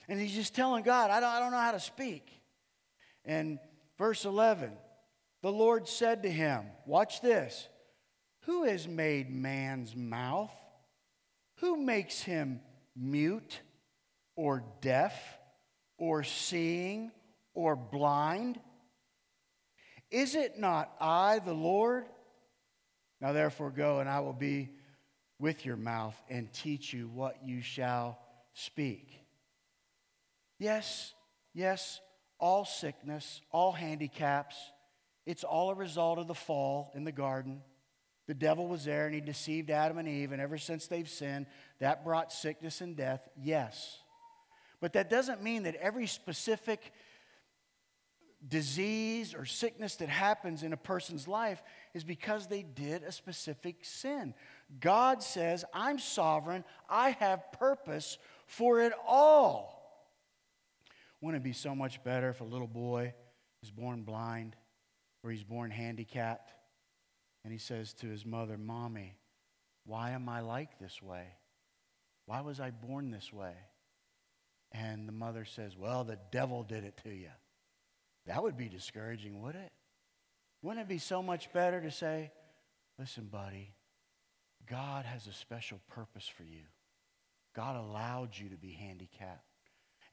And 0.09 0.21
he's 0.21 0.35
just 0.35 0.55
telling 0.55 0.83
God, 0.83 1.11
I 1.11 1.21
don't, 1.21 1.31
I 1.31 1.39
don't 1.39 1.53
know 1.53 1.59
how 1.59 1.73
to 1.73 1.81
speak. 1.81 2.29
And 3.25 3.59
verse 3.99 4.25
11, 4.25 4.73
the 5.43 5.53
Lord 5.53 5.87
said 5.87 6.23
to 6.23 6.31
him, 6.31 6.65
Watch 6.87 7.21
this. 7.21 7.69
Who 8.47 8.65
has 8.65 8.89
made 8.89 9.31
man's 9.31 9.95
mouth? 9.95 10.53
Who 11.59 11.77
makes 11.77 12.21
him 12.21 12.61
mute 12.97 13.61
or 14.35 14.65
deaf 14.81 15.15
or 15.99 16.25
seeing 16.25 17.13
or 17.55 17.77
blind? 17.77 18.59
Is 20.13 20.35
it 20.35 20.59
not 20.59 20.95
I, 21.01 21.39
the 21.39 21.55
Lord? 21.55 22.05
Now 23.21 23.33
therefore 23.33 23.71
go, 23.71 24.01
and 24.01 24.09
I 24.09 24.21
will 24.21 24.35
be 24.35 24.69
with 25.39 25.65
your 25.65 25.77
mouth 25.77 26.15
and 26.29 26.53
teach 26.53 26.93
you 26.93 27.09
what 27.09 27.37
you 27.45 27.63
shall 27.63 28.19
speak. 28.53 29.19
Yes, 30.59 31.15
yes, 31.55 32.01
all 32.39 32.65
sickness, 32.65 33.41
all 33.51 33.73
handicaps, 33.73 34.57
it's 35.25 35.45
all 35.45 35.71
a 35.71 35.75
result 35.75 36.19
of 36.19 36.27
the 36.27 36.35
fall 36.35 36.93
in 36.95 37.05
the 37.05 37.13
garden. 37.13 37.63
The 38.27 38.35
devil 38.35 38.69
was 38.69 38.85
there 38.85 39.07
and 39.07 39.15
he 39.15 39.21
deceived 39.21 39.71
Adam 39.71 39.99
and 39.99 40.09
Eve, 40.09 40.33
and 40.33 40.43
ever 40.43 40.59
since 40.59 40.87
they've 40.87 41.09
sinned, 41.09 41.47
that 41.81 42.05
brought 42.05 42.33
sickness 42.33 42.81
and 42.81 42.97
death, 42.97 43.27
yes. 43.41 43.99
But 44.81 44.93
that 44.95 45.11
doesn't 45.11 45.43
mean 45.43 45.63
that 45.63 45.77
every 45.77 46.07
specific 46.07 46.93
disease 48.47 49.35
or 49.35 49.45
sickness 49.45 49.97
that 49.97 50.09
happens 50.09 50.63
in 50.63 50.73
a 50.73 50.77
person's 50.77 51.29
life 51.29 51.63
is 51.95 52.05
because 52.05 52.47
they 52.47 52.63
did 52.63 53.03
a 53.03 53.13
specific 53.13 53.85
sin. 53.85 54.35
God 54.81 55.23
says, 55.23 55.65
I'm 55.73 55.99
sovereign, 55.99 56.65
I 56.89 57.11
have 57.21 57.53
purpose 57.53 58.19
for 58.47 58.81
it 58.81 58.93
all. 59.07 59.79
Wouldn't 61.21 61.43
it 61.43 61.45
be 61.45 61.53
so 61.53 61.75
much 61.75 62.03
better 62.03 62.31
if 62.31 62.41
a 62.41 62.45
little 62.45 62.67
boy 62.67 63.15
is 63.63 63.71
born 63.71 64.03
blind 64.03 64.57
or 65.23 65.31
he's 65.31 65.45
born 65.45 65.71
handicapped 65.71 66.53
and 67.45 67.53
he 67.53 67.59
says 67.59 67.93
to 67.95 68.09
his 68.09 68.27
mother, 68.27 68.59
Mommy, 68.59 69.17
why 69.85 70.11
am 70.11 70.29
I 70.29 70.41
like 70.41 70.79
this 70.79 71.01
way? 71.01 71.27
Why 72.27 72.41
was 72.41 72.61
I 72.61 72.71
born 72.71 73.11
this 73.11 73.33
way? 73.33 73.55
And 74.73 75.07
the 75.07 75.13
mother 75.13 75.45
says, 75.45 75.77
Well, 75.77 76.03
the 76.05 76.19
devil 76.31 76.63
did 76.63 76.85
it 76.85 76.99
to 77.05 77.11
you. 77.11 77.29
That 78.27 78.43
would 78.43 78.57
be 78.57 78.69
discouraging, 78.69 79.41
would 79.43 79.55
it? 79.55 79.73
Wouldn't 80.63 80.85
it 80.85 80.89
be 80.89 80.99
so 80.99 81.23
much 81.23 81.53
better 81.53 81.81
to 81.81 81.91
say, 81.91 82.31
Listen, 82.99 83.25
buddy, 83.25 83.75
God 84.69 85.05
has 85.05 85.27
a 85.27 85.33
special 85.33 85.81
purpose 85.91 86.29
for 86.29 86.45
you. 86.45 86.63
God 87.55 87.77
allowed 87.77 88.31
you 88.37 88.49
to 88.51 88.57
be 88.57 88.71
handicapped. 88.73 89.45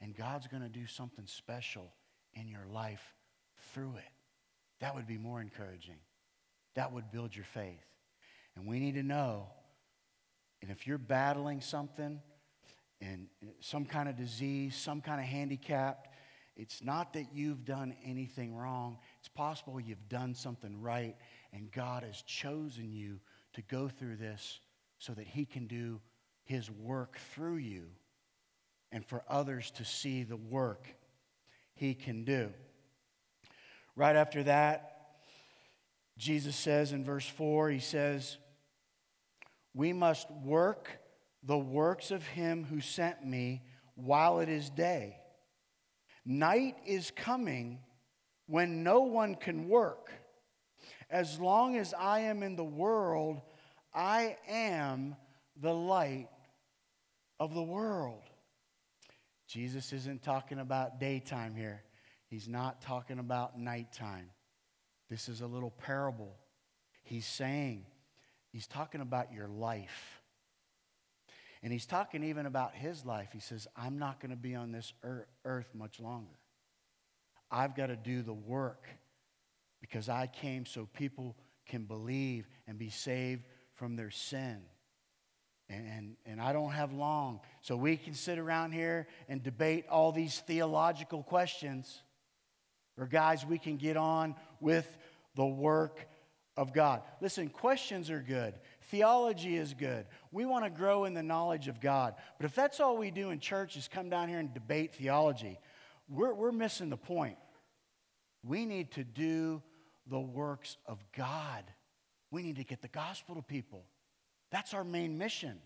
And 0.00 0.16
God's 0.16 0.46
going 0.46 0.62
to 0.62 0.68
do 0.68 0.86
something 0.86 1.26
special 1.26 1.92
in 2.34 2.48
your 2.48 2.66
life 2.66 3.14
through 3.72 3.94
it. 3.98 4.12
That 4.80 4.94
would 4.94 5.06
be 5.06 5.18
more 5.18 5.40
encouraging. 5.40 5.98
That 6.74 6.92
would 6.92 7.10
build 7.10 7.36
your 7.36 7.44
faith. 7.44 7.84
And 8.56 8.66
we 8.66 8.80
need 8.80 8.94
to 8.94 9.02
know, 9.02 9.46
and 10.62 10.70
if 10.70 10.86
you're 10.86 10.98
battling 10.98 11.60
something, 11.60 12.20
and 13.02 13.28
some 13.60 13.84
kind 13.84 14.08
of 14.08 14.16
disease, 14.16 14.76
some 14.76 15.00
kind 15.00 15.20
of 15.20 15.26
handicap, 15.26 16.09
it's 16.60 16.82
not 16.82 17.12
that 17.14 17.32
you've 17.32 17.64
done 17.64 17.94
anything 18.04 18.54
wrong. 18.54 18.98
It's 19.18 19.28
possible 19.28 19.80
you've 19.80 20.08
done 20.08 20.34
something 20.34 20.80
right, 20.80 21.16
and 21.52 21.70
God 21.72 22.02
has 22.02 22.22
chosen 22.22 22.92
you 22.92 23.20
to 23.54 23.62
go 23.62 23.88
through 23.88 24.16
this 24.16 24.60
so 24.98 25.12
that 25.14 25.26
He 25.26 25.44
can 25.44 25.66
do 25.66 26.00
His 26.44 26.70
work 26.70 27.18
through 27.34 27.56
you 27.56 27.86
and 28.92 29.04
for 29.04 29.22
others 29.28 29.70
to 29.72 29.84
see 29.84 30.22
the 30.22 30.36
work 30.36 30.88
he 31.74 31.94
can 31.94 32.24
do. 32.24 32.50
Right 33.96 34.16
after 34.16 34.42
that, 34.44 34.96
Jesus 36.18 36.56
says 36.56 36.92
in 36.92 37.04
verse 37.04 37.26
4, 37.26 37.70
he 37.70 37.78
says, 37.78 38.36
We 39.74 39.92
must 39.92 40.30
work 40.44 40.90
the 41.42 41.58
works 41.58 42.10
of 42.10 42.26
him 42.26 42.64
who 42.64 42.80
sent 42.80 43.24
me 43.24 43.62
while 43.94 44.40
it 44.40 44.48
is 44.48 44.68
day. 44.68 45.16
Night 46.24 46.76
is 46.86 47.10
coming 47.10 47.78
when 48.46 48.82
no 48.82 49.00
one 49.00 49.34
can 49.34 49.68
work. 49.68 50.10
As 51.08 51.40
long 51.40 51.76
as 51.76 51.94
I 51.94 52.20
am 52.20 52.42
in 52.42 52.56
the 52.56 52.64
world, 52.64 53.40
I 53.94 54.36
am 54.48 55.16
the 55.60 55.74
light 55.74 56.28
of 57.38 57.54
the 57.54 57.62
world. 57.62 58.22
Jesus 59.48 59.92
isn't 59.92 60.22
talking 60.22 60.60
about 60.60 61.00
daytime 61.00 61.54
here. 61.54 61.82
He's 62.28 62.46
not 62.46 62.80
talking 62.80 63.18
about 63.18 63.58
nighttime. 63.58 64.30
This 65.08 65.28
is 65.28 65.40
a 65.40 65.46
little 65.46 65.72
parable. 65.72 66.36
He's 67.02 67.26
saying, 67.26 67.86
he's 68.52 68.68
talking 68.68 69.00
about 69.00 69.32
your 69.32 69.48
life. 69.48 70.19
And 71.62 71.72
he's 71.72 71.86
talking 71.86 72.24
even 72.24 72.46
about 72.46 72.74
his 72.74 73.04
life. 73.04 73.28
He 73.32 73.40
says, 73.40 73.68
I'm 73.76 73.98
not 73.98 74.20
going 74.20 74.30
to 74.30 74.36
be 74.36 74.54
on 74.54 74.72
this 74.72 74.92
earth 75.44 75.68
much 75.74 76.00
longer. 76.00 76.38
I've 77.50 77.76
got 77.76 77.86
to 77.86 77.96
do 77.96 78.22
the 78.22 78.32
work 78.32 78.86
because 79.80 80.08
I 80.08 80.26
came 80.26 80.64
so 80.64 80.88
people 80.94 81.36
can 81.66 81.84
believe 81.84 82.48
and 82.66 82.78
be 82.78 82.90
saved 82.90 83.44
from 83.74 83.96
their 83.96 84.10
sin. 84.10 84.60
And, 85.68 85.86
and, 85.86 86.16
and, 86.26 86.40
I 86.40 86.52
don't 86.52 86.72
have 86.72 86.92
long. 86.92 87.40
So 87.62 87.76
we 87.76 87.96
can 87.96 88.14
sit 88.14 88.38
around 88.38 88.72
here 88.72 89.06
and 89.28 89.40
debate 89.40 89.84
all 89.88 90.10
these 90.10 90.40
theological 90.40 91.22
questions 91.22 92.02
or 93.00 93.06
guys, 93.06 93.46
we 93.46 93.58
can 93.58 93.78
get 93.78 93.96
on 93.96 94.34
with 94.60 94.86
the 95.34 95.46
work 95.46 96.06
of 96.56 96.74
God. 96.74 97.02
Listen, 97.22 97.48
questions 97.48 98.10
are 98.10 98.20
good. 98.20 98.54
Theology 98.90 99.56
is 99.56 99.72
good. 99.72 100.04
We 100.32 100.46
want 100.46 100.64
to 100.64 100.70
grow 100.70 101.04
in 101.04 101.14
the 101.14 101.22
knowledge 101.22 101.68
of 101.68 101.80
God. 101.80 102.14
But 102.38 102.46
if 102.46 102.56
that's 102.56 102.80
all 102.80 102.96
we 102.96 103.12
do 103.12 103.30
in 103.30 103.38
church 103.38 103.76
is 103.76 103.86
come 103.86 104.10
down 104.10 104.28
here 104.28 104.40
and 104.40 104.52
debate 104.52 104.96
theology, 104.96 105.60
we're, 106.08 106.34
we're 106.34 106.50
missing 106.50 106.90
the 106.90 106.96
point. 106.96 107.36
We 108.42 108.66
need 108.66 108.90
to 108.92 109.04
do 109.04 109.62
the 110.08 110.18
works 110.18 110.76
of 110.86 110.98
God. 111.16 111.62
We 112.32 112.42
need 112.42 112.56
to 112.56 112.64
get 112.64 112.82
the 112.82 112.88
gospel 112.88 113.36
to 113.36 113.42
people. 113.42 113.84
That's 114.50 114.74
our 114.74 114.82
main 114.82 115.18
mission. 115.18 115.60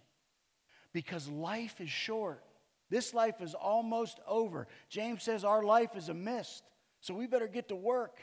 Because 0.92 1.26
life 1.26 1.80
is 1.80 1.90
short. 1.90 2.44
This 2.90 3.14
life 3.14 3.40
is 3.40 3.54
almost 3.54 4.20
over. 4.26 4.68
James 4.90 5.22
says 5.22 5.44
our 5.44 5.62
life 5.62 5.96
is 5.96 6.10
a 6.10 6.14
mist. 6.14 6.62
So 7.00 7.14
we 7.14 7.26
better 7.26 7.48
get 7.48 7.68
to 7.68 7.76
work. 7.76 8.20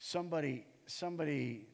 Somebody, 0.00 0.66
somebody 0.86 1.68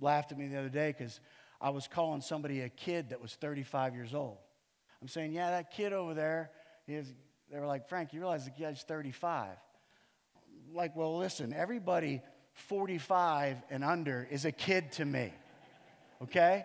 laughed 0.00 0.32
at 0.32 0.38
me 0.38 0.48
the 0.48 0.58
other 0.58 0.68
day 0.68 0.94
because 0.96 1.20
I 1.60 1.70
was 1.70 1.88
calling 1.88 2.20
somebody 2.20 2.60
a 2.60 2.68
kid 2.68 3.10
that 3.10 3.20
was 3.20 3.34
35 3.34 3.94
years 3.94 4.14
old. 4.14 4.38
I'm 5.00 5.08
saying, 5.08 5.32
yeah, 5.32 5.50
that 5.50 5.70
kid 5.70 5.92
over 5.92 6.14
there 6.14 6.50
is, 6.86 7.12
they 7.50 7.58
were 7.58 7.66
like, 7.66 7.88
Frank, 7.88 8.12
you 8.12 8.20
realize 8.20 8.44
the 8.44 8.50
kid's 8.50 8.82
35. 8.82 9.56
Like, 10.72 10.96
well, 10.96 11.18
listen, 11.18 11.52
everybody 11.52 12.22
45 12.54 13.58
and 13.70 13.84
under 13.84 14.26
is 14.30 14.44
a 14.44 14.52
kid 14.52 14.92
to 14.92 15.04
me, 15.04 15.32
okay? 16.22 16.64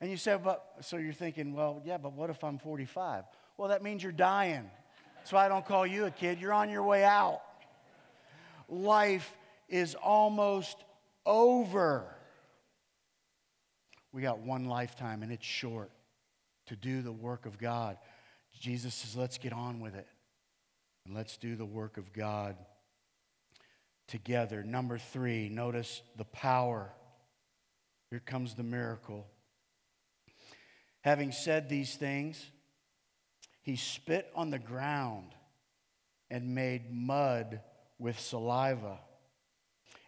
And 0.00 0.10
you 0.10 0.16
said, 0.16 0.44
but, 0.44 0.64
so 0.80 0.96
you're 0.96 1.12
thinking, 1.12 1.54
well, 1.54 1.80
yeah, 1.84 1.98
but 1.98 2.12
what 2.12 2.28
if 2.28 2.42
I'm 2.44 2.58
45? 2.58 3.24
Well, 3.56 3.68
that 3.68 3.82
means 3.82 4.02
you're 4.02 4.12
dying. 4.12 4.70
That's 5.16 5.32
why 5.32 5.46
I 5.46 5.48
don't 5.48 5.64
call 5.64 5.86
you 5.86 6.04
a 6.04 6.10
kid. 6.10 6.40
You're 6.40 6.52
on 6.52 6.70
your 6.70 6.82
way 6.82 7.04
out. 7.04 7.40
Life 8.68 9.36
is 9.68 9.94
almost 9.94 10.76
over. 11.24 12.15
We 14.12 14.22
got 14.22 14.38
one 14.38 14.66
lifetime 14.66 15.22
and 15.22 15.32
it's 15.32 15.44
short 15.44 15.90
to 16.66 16.76
do 16.76 17.02
the 17.02 17.12
work 17.12 17.46
of 17.46 17.58
God. 17.58 17.98
Jesus 18.58 18.94
says, 18.94 19.16
let's 19.16 19.38
get 19.38 19.52
on 19.52 19.80
with 19.80 19.94
it 19.94 20.06
and 21.04 21.14
let's 21.14 21.36
do 21.36 21.56
the 21.56 21.64
work 21.64 21.98
of 21.98 22.12
God 22.12 22.56
together. 24.08 24.62
Number 24.62 24.98
three, 24.98 25.48
notice 25.48 26.02
the 26.16 26.24
power. 26.24 26.90
Here 28.10 28.22
comes 28.24 28.54
the 28.54 28.62
miracle. 28.62 29.26
Having 31.02 31.32
said 31.32 31.68
these 31.68 31.94
things, 31.94 32.44
he 33.62 33.76
spit 33.76 34.30
on 34.34 34.50
the 34.50 34.58
ground 34.58 35.32
and 36.30 36.54
made 36.54 36.92
mud 36.92 37.60
with 37.98 38.18
saliva. 38.18 38.98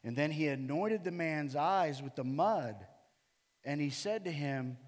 And 0.04 0.16
then 0.16 0.30
he 0.30 0.48
anointed 0.48 1.04
the 1.04 1.10
man's 1.10 1.56
eyes 1.56 2.02
with 2.02 2.14
the 2.16 2.24
mud. 2.24 2.76
And 3.68 3.82
he 3.82 3.90
said 3.90 4.24
to 4.24 4.32
him, 4.32 4.78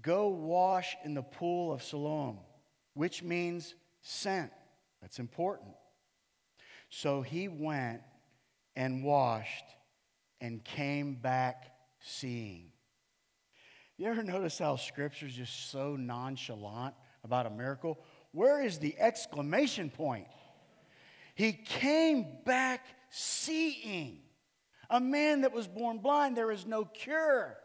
Go 0.00 0.28
wash 0.28 0.96
in 1.04 1.12
the 1.12 1.24
pool 1.24 1.72
of 1.72 1.82
Siloam, 1.82 2.38
which 2.94 3.20
means 3.20 3.74
sent. 4.00 4.52
That's 5.00 5.18
important. 5.18 5.74
So 6.88 7.20
he 7.20 7.48
went 7.48 8.00
and 8.76 9.02
washed 9.02 9.64
and 10.40 10.62
came 10.62 11.16
back 11.16 11.72
seeing. 11.98 12.70
You 13.98 14.06
ever 14.06 14.22
notice 14.22 14.56
how 14.56 14.76
scripture's 14.76 15.34
just 15.34 15.72
so 15.72 15.96
nonchalant 15.96 16.94
about 17.24 17.46
a 17.46 17.50
miracle? 17.50 17.98
Where 18.30 18.62
is 18.62 18.78
the 18.78 18.94
exclamation 19.00 19.90
point? 19.90 20.28
He 21.34 21.52
came 21.52 22.38
back 22.46 22.86
seeing. 23.10 24.20
A 24.90 25.00
man 25.00 25.40
that 25.40 25.52
was 25.52 25.66
born 25.66 25.98
blind, 25.98 26.36
there 26.36 26.52
is 26.52 26.64
no 26.64 26.84
cure. 26.84 27.56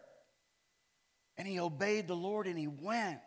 And 1.37 1.47
he 1.47 1.59
obeyed 1.59 2.07
the 2.07 2.15
Lord 2.15 2.47
and 2.47 2.57
he 2.57 2.67
went. 2.67 3.19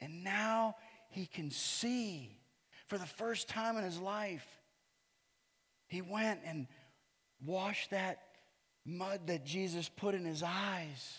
And 0.00 0.24
now 0.24 0.76
he 1.08 1.26
can 1.26 1.50
see 1.50 2.38
for 2.86 2.98
the 2.98 3.06
first 3.06 3.48
time 3.48 3.76
in 3.76 3.84
his 3.84 3.98
life. 3.98 4.46
He 5.88 6.02
went 6.02 6.40
and 6.44 6.66
washed 7.44 7.90
that 7.90 8.20
mud 8.84 9.26
that 9.26 9.44
Jesus 9.44 9.88
put 9.88 10.14
in 10.14 10.24
his 10.24 10.42
eyes 10.42 11.18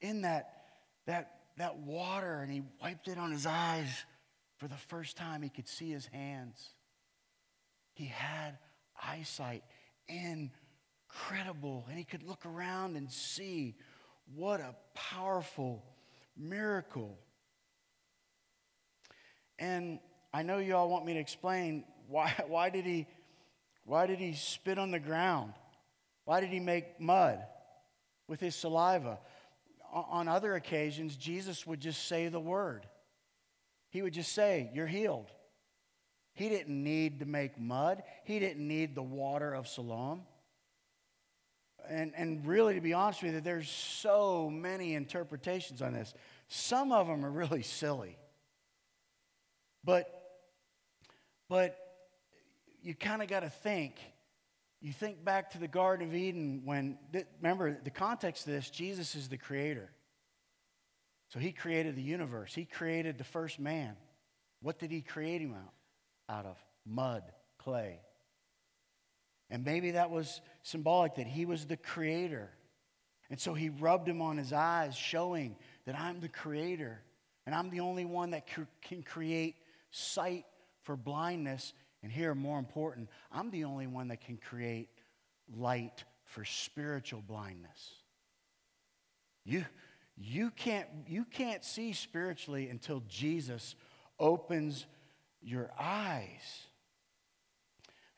in 0.00 0.22
that, 0.22 0.64
that, 1.06 1.40
that 1.56 1.78
water 1.78 2.40
and 2.40 2.52
he 2.52 2.62
wiped 2.80 3.08
it 3.08 3.18
on 3.18 3.30
his 3.30 3.46
eyes. 3.46 4.04
For 4.58 4.68
the 4.68 4.74
first 4.74 5.16
time, 5.16 5.42
he 5.42 5.48
could 5.48 5.66
see 5.66 5.90
his 5.90 6.06
hands. 6.06 6.70
He 7.94 8.06
had 8.06 8.58
eyesight, 9.02 9.64
incredible. 10.08 11.84
And 11.88 11.98
he 11.98 12.04
could 12.04 12.22
look 12.22 12.46
around 12.46 12.96
and 12.96 13.10
see 13.10 13.74
what 14.34 14.60
a 14.60 14.74
powerful 14.94 15.84
miracle. 16.36 17.18
And 19.58 19.98
I 20.32 20.42
know 20.42 20.58
you 20.58 20.76
all 20.76 20.88
want 20.88 21.04
me 21.04 21.14
to 21.14 21.20
explain 21.20 21.84
why, 22.08 22.34
why, 22.48 22.70
did 22.70 22.84
he, 22.84 23.06
why 23.84 24.06
did 24.06 24.18
he 24.18 24.34
spit 24.34 24.78
on 24.78 24.90
the 24.90 25.00
ground? 25.00 25.54
Why 26.24 26.40
did 26.40 26.50
he 26.50 26.60
make 26.60 27.00
mud 27.00 27.40
with 28.28 28.40
his 28.40 28.54
saliva? 28.54 29.18
On 29.92 30.26
other 30.26 30.54
occasions, 30.54 31.16
Jesus 31.16 31.66
would 31.66 31.80
just 31.80 32.08
say 32.08 32.28
the 32.28 32.40
word. 32.40 32.86
He 33.90 34.00
would 34.00 34.14
just 34.14 34.32
say, 34.32 34.70
You're 34.72 34.86
healed. 34.86 35.30
He 36.34 36.48
didn't 36.48 36.82
need 36.82 37.20
to 37.20 37.26
make 37.26 37.60
mud, 37.60 38.02
he 38.24 38.38
didn't 38.38 38.66
need 38.66 38.94
the 38.94 39.02
water 39.02 39.52
of 39.52 39.68
Siloam. 39.68 40.22
And, 41.88 42.12
and 42.16 42.46
really, 42.46 42.74
to 42.74 42.80
be 42.80 42.92
honest 42.92 43.22
with 43.22 43.34
you, 43.34 43.40
there's 43.40 43.68
so 43.68 44.50
many 44.50 44.94
interpretations 44.94 45.82
on 45.82 45.92
this. 45.92 46.14
Some 46.48 46.92
of 46.92 47.06
them 47.06 47.24
are 47.24 47.30
really 47.30 47.62
silly. 47.62 48.16
But, 49.84 50.06
but 51.48 51.76
you 52.82 52.94
kind 52.94 53.22
of 53.22 53.28
got 53.28 53.40
to 53.40 53.50
think. 53.50 53.96
You 54.80 54.92
think 54.92 55.24
back 55.24 55.52
to 55.52 55.58
the 55.58 55.68
Garden 55.68 56.08
of 56.08 56.14
Eden 56.14 56.62
when, 56.64 56.98
remember, 57.40 57.78
the 57.82 57.90
context 57.90 58.46
of 58.46 58.52
this, 58.52 58.68
Jesus 58.68 59.14
is 59.14 59.28
the 59.28 59.36
creator. 59.36 59.90
So 61.28 61.38
he 61.38 61.52
created 61.52 61.96
the 61.96 62.02
universe, 62.02 62.54
he 62.54 62.64
created 62.64 63.16
the 63.16 63.24
first 63.24 63.58
man. 63.58 63.96
What 64.60 64.78
did 64.78 64.90
he 64.90 65.00
create 65.00 65.40
him 65.40 65.54
out, 65.54 65.72
out 66.28 66.46
of? 66.46 66.58
Mud, 66.84 67.22
clay. 67.58 68.00
And 69.52 69.66
maybe 69.66 69.90
that 69.92 70.10
was 70.10 70.40
symbolic 70.62 71.16
that 71.16 71.26
he 71.26 71.44
was 71.44 71.66
the 71.66 71.76
creator. 71.76 72.48
And 73.28 73.38
so 73.38 73.52
he 73.52 73.68
rubbed 73.68 74.08
him 74.08 74.22
on 74.22 74.38
his 74.38 74.50
eyes, 74.50 74.96
showing 74.96 75.56
that 75.84 75.94
I'm 75.94 76.20
the 76.20 76.28
creator. 76.28 77.02
And 77.44 77.54
I'm 77.54 77.68
the 77.68 77.80
only 77.80 78.06
one 78.06 78.30
that 78.30 78.48
can 78.80 79.02
create 79.02 79.56
sight 79.90 80.46
for 80.84 80.96
blindness. 80.96 81.74
And 82.02 82.10
here, 82.10 82.34
more 82.34 82.58
important, 82.58 83.10
I'm 83.30 83.50
the 83.50 83.64
only 83.64 83.86
one 83.86 84.08
that 84.08 84.22
can 84.22 84.38
create 84.38 84.88
light 85.54 86.02
for 86.24 86.46
spiritual 86.46 87.20
blindness. 87.20 87.92
You, 89.44 89.66
you 90.16 90.50
can't, 90.50 90.88
you 91.06 91.26
can't 91.26 91.62
see 91.62 91.92
spiritually 91.92 92.70
until 92.70 93.02
Jesus 93.06 93.74
opens 94.18 94.86
your 95.42 95.70
eyes. 95.78 96.66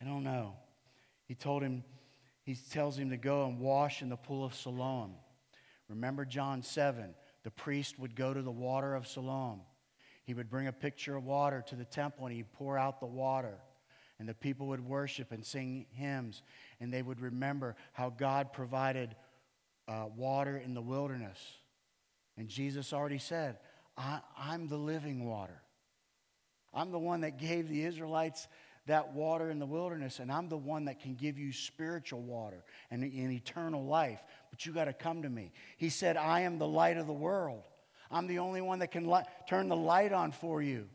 I 0.01 0.05
don't 0.05 0.23
know. 0.23 0.55
He 1.35 1.37
told 1.37 1.64
him, 1.64 1.83
he 2.44 2.55
tells 2.55 2.97
him 2.97 3.11
to 3.11 3.16
go 3.16 3.47
and 3.47 3.59
wash 3.59 4.03
in 4.03 4.09
the 4.09 4.16
pool 4.16 4.44
of 4.44 4.55
Siloam. 4.55 5.14
Remember 5.88 6.25
John 6.25 6.62
7. 6.62 7.12
The 7.42 7.51
priest 7.51 7.99
would 7.99 8.14
go 8.14 8.33
to 8.33 8.40
the 8.40 8.53
water 8.53 8.94
of 8.94 9.09
Siloam. 9.09 9.62
He 10.23 10.33
would 10.33 10.49
bring 10.49 10.68
a 10.68 10.73
pitcher 10.73 11.16
of 11.16 11.25
water 11.25 11.64
to 11.66 11.75
the 11.75 11.85
temple 11.85 12.27
and 12.27 12.37
he'd 12.37 12.53
pour 12.53 12.79
out 12.79 13.01
the 13.01 13.07
water. 13.07 13.59
And 14.20 14.29
the 14.29 14.35
people 14.35 14.68
would 14.68 14.87
worship 14.87 15.33
and 15.33 15.44
sing 15.44 15.87
hymns. 15.90 16.42
And 16.79 16.92
they 16.92 17.03
would 17.03 17.20
remember 17.20 17.75
how 17.94 18.11
God 18.11 18.53
provided 18.53 19.16
uh, 19.88 20.07
water 20.14 20.57
in 20.57 20.73
the 20.73 20.83
wilderness 20.83 21.38
and 22.37 22.49
Jesus 22.49 22.92
already 22.92 23.18
said, 23.18 23.59
I, 23.97 24.20
am 24.38 24.68
the 24.68 24.77
living 24.77 25.25
water. 25.25 25.61
I'm 26.73 26.90
the 26.90 26.99
one 26.99 27.20
that 27.20 27.38
gave 27.38 27.68
the 27.68 27.85
Israelites 27.85 28.49
that 28.87 29.14
water 29.14 29.51
in 29.51 29.59
the 29.59 29.66
wilderness, 29.66 30.18
and 30.18 30.31
I'm 30.31 30.49
the 30.49 30.57
one 30.57 30.87
that 30.87 31.01
can 31.01 31.14
give 31.14 31.38
you 31.38 31.53
spiritual 31.53 32.20
water 32.20 32.64
and, 32.90 33.03
and 33.03 33.33
eternal 33.33 33.85
life. 33.85 34.20
But 34.51 34.66
you 34.66 34.73
got 34.73 34.85
to 34.85 34.92
come 34.92 35.23
to 35.23 35.31
me. 35.31 35.53
He 35.77 35.88
said, 35.88 36.16
I 36.16 36.40
am 36.40 36.59
the 36.59 36.66
light 36.66 36.99
of 36.99 37.07
the 37.07 37.12
world. 37.12 37.62
I'm 38.11 38.27
the 38.27 38.40
only 38.40 38.61
one 38.61 38.81
that 38.81 38.90
can 38.90 39.09
li- 39.09 39.23
turn 39.49 39.68
the 39.68 39.77
light 39.77 40.12
on 40.12 40.33
for 40.33 40.61
you. 40.61 40.87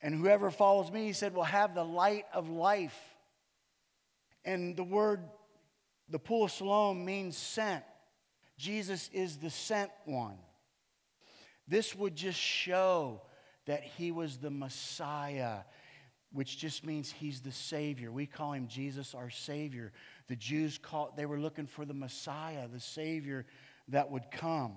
And 0.00 0.14
whoever 0.14 0.50
follows 0.50 0.90
me, 0.90 1.06
he 1.06 1.12
said, 1.12 1.34
will 1.34 1.44
have 1.44 1.74
the 1.74 1.84
light 1.84 2.24
of 2.32 2.48
life. 2.48 2.98
And 4.44 4.76
the 4.76 4.82
word, 4.82 5.20
the 6.08 6.18
pool 6.18 6.44
of 6.44 6.50
Siloam 6.50 7.04
means 7.04 7.36
sent. 7.36 7.84
Jesus 8.58 9.10
is 9.12 9.36
the 9.36 9.50
sent 9.50 9.90
one. 10.04 10.38
This 11.68 11.94
would 11.94 12.16
just 12.16 12.38
show 12.38 13.22
that 13.66 13.84
he 13.84 14.10
was 14.10 14.38
the 14.38 14.50
Messiah. 14.50 15.58
Which 16.32 16.58
just 16.58 16.84
means 16.84 17.10
he's 17.10 17.40
the 17.40 17.52
Savior. 17.52 18.10
We 18.10 18.26
call 18.26 18.52
him 18.52 18.66
Jesus, 18.66 19.14
our 19.14 19.30
Savior. 19.30 19.92
The 20.28 20.36
Jews 20.36 20.78
called, 20.78 21.16
they 21.16 21.26
were 21.26 21.38
looking 21.38 21.66
for 21.66 21.84
the 21.84 21.94
Messiah, 21.94 22.68
the 22.68 22.80
Savior 22.80 23.44
that 23.88 24.10
would 24.10 24.30
come. 24.30 24.76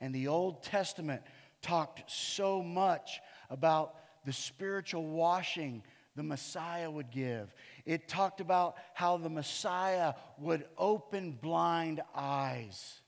And 0.00 0.14
the 0.14 0.28
Old 0.28 0.62
Testament 0.62 1.22
talked 1.62 2.10
so 2.10 2.62
much 2.62 3.20
about 3.50 3.96
the 4.24 4.32
spiritual 4.32 5.04
washing 5.06 5.82
the 6.16 6.22
Messiah 6.22 6.90
would 6.90 7.10
give. 7.10 7.54
It 7.84 8.08
talked 8.08 8.40
about 8.40 8.76
how 8.94 9.16
the 9.16 9.28
Messiah 9.28 10.14
would 10.38 10.64
open 10.78 11.32
blind 11.32 12.00
eyes. 12.14 13.00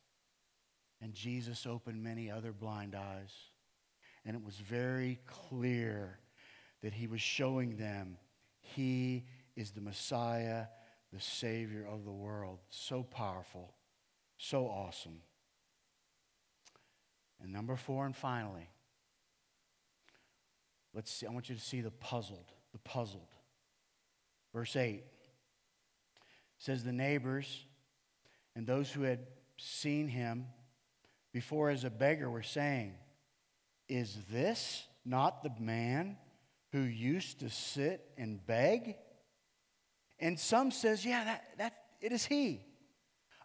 And 1.01 1.15
Jesus 1.15 1.67
opened 1.67 2.03
many 2.03 2.31
other 2.31 2.53
blind 2.53 2.95
eyes. 2.95 3.33
And 4.25 4.35
it 4.35 4.45
was 4.45 4.57
very 4.57 5.21
clear 5.27 6.19
that 6.87 6.95
he 6.95 7.09
was 7.09 7.21
showing 7.21 7.79
them 7.79 8.17
he 8.61 9.25
is 9.57 9.73
the 9.73 9.81
Messiah, 9.81 10.67
the 11.13 11.21
Savior 11.21 11.85
of 11.85 12.05
the 12.05 12.13
world. 12.13 12.61
So 12.71 13.03
powerful, 13.03 13.75
so 14.39 14.67
awesome. 14.67 15.21
And 17.43 17.53
number 17.53 17.75
four, 17.75 18.07
and 18.07 18.15
finally, 18.15 18.71
let's 20.95 21.11
see, 21.11 21.27
I 21.27 21.31
want 21.31 21.49
you 21.49 21.57
to 21.57 21.61
see 21.61 21.81
the 21.81 21.91
puzzled, 21.91 22.53
the 22.71 22.79
puzzled. 22.79 23.35
Verse 24.55 24.77
8 24.77 25.03
says, 26.57 26.85
The 26.85 26.93
neighbors 26.93 27.65
and 28.55 28.65
those 28.65 28.93
who 28.93 29.03
had 29.03 29.27
seen 29.57 30.07
him 30.07 30.47
before 31.33 31.69
as 31.69 31.83
a 31.83 31.91
beggar 31.91 32.31
were 32.31 32.45
saying, 32.45 32.95
Is 33.89 34.17
this 34.31 34.85
not 35.05 35.43
the 35.43 35.51
man 35.59 36.17
who 36.77 36.83
used 36.83 37.41
to 37.41 37.49
sit 37.49 38.07
and 38.19 38.45
beg? 38.47 38.97
And 40.19 40.39
some 40.39 40.71
says, 40.71 41.07
Yeah, 41.07 41.25
that, 41.25 41.45
that 41.57 41.73
it 42.03 42.13
is 42.13 42.27
he. 42.27 42.61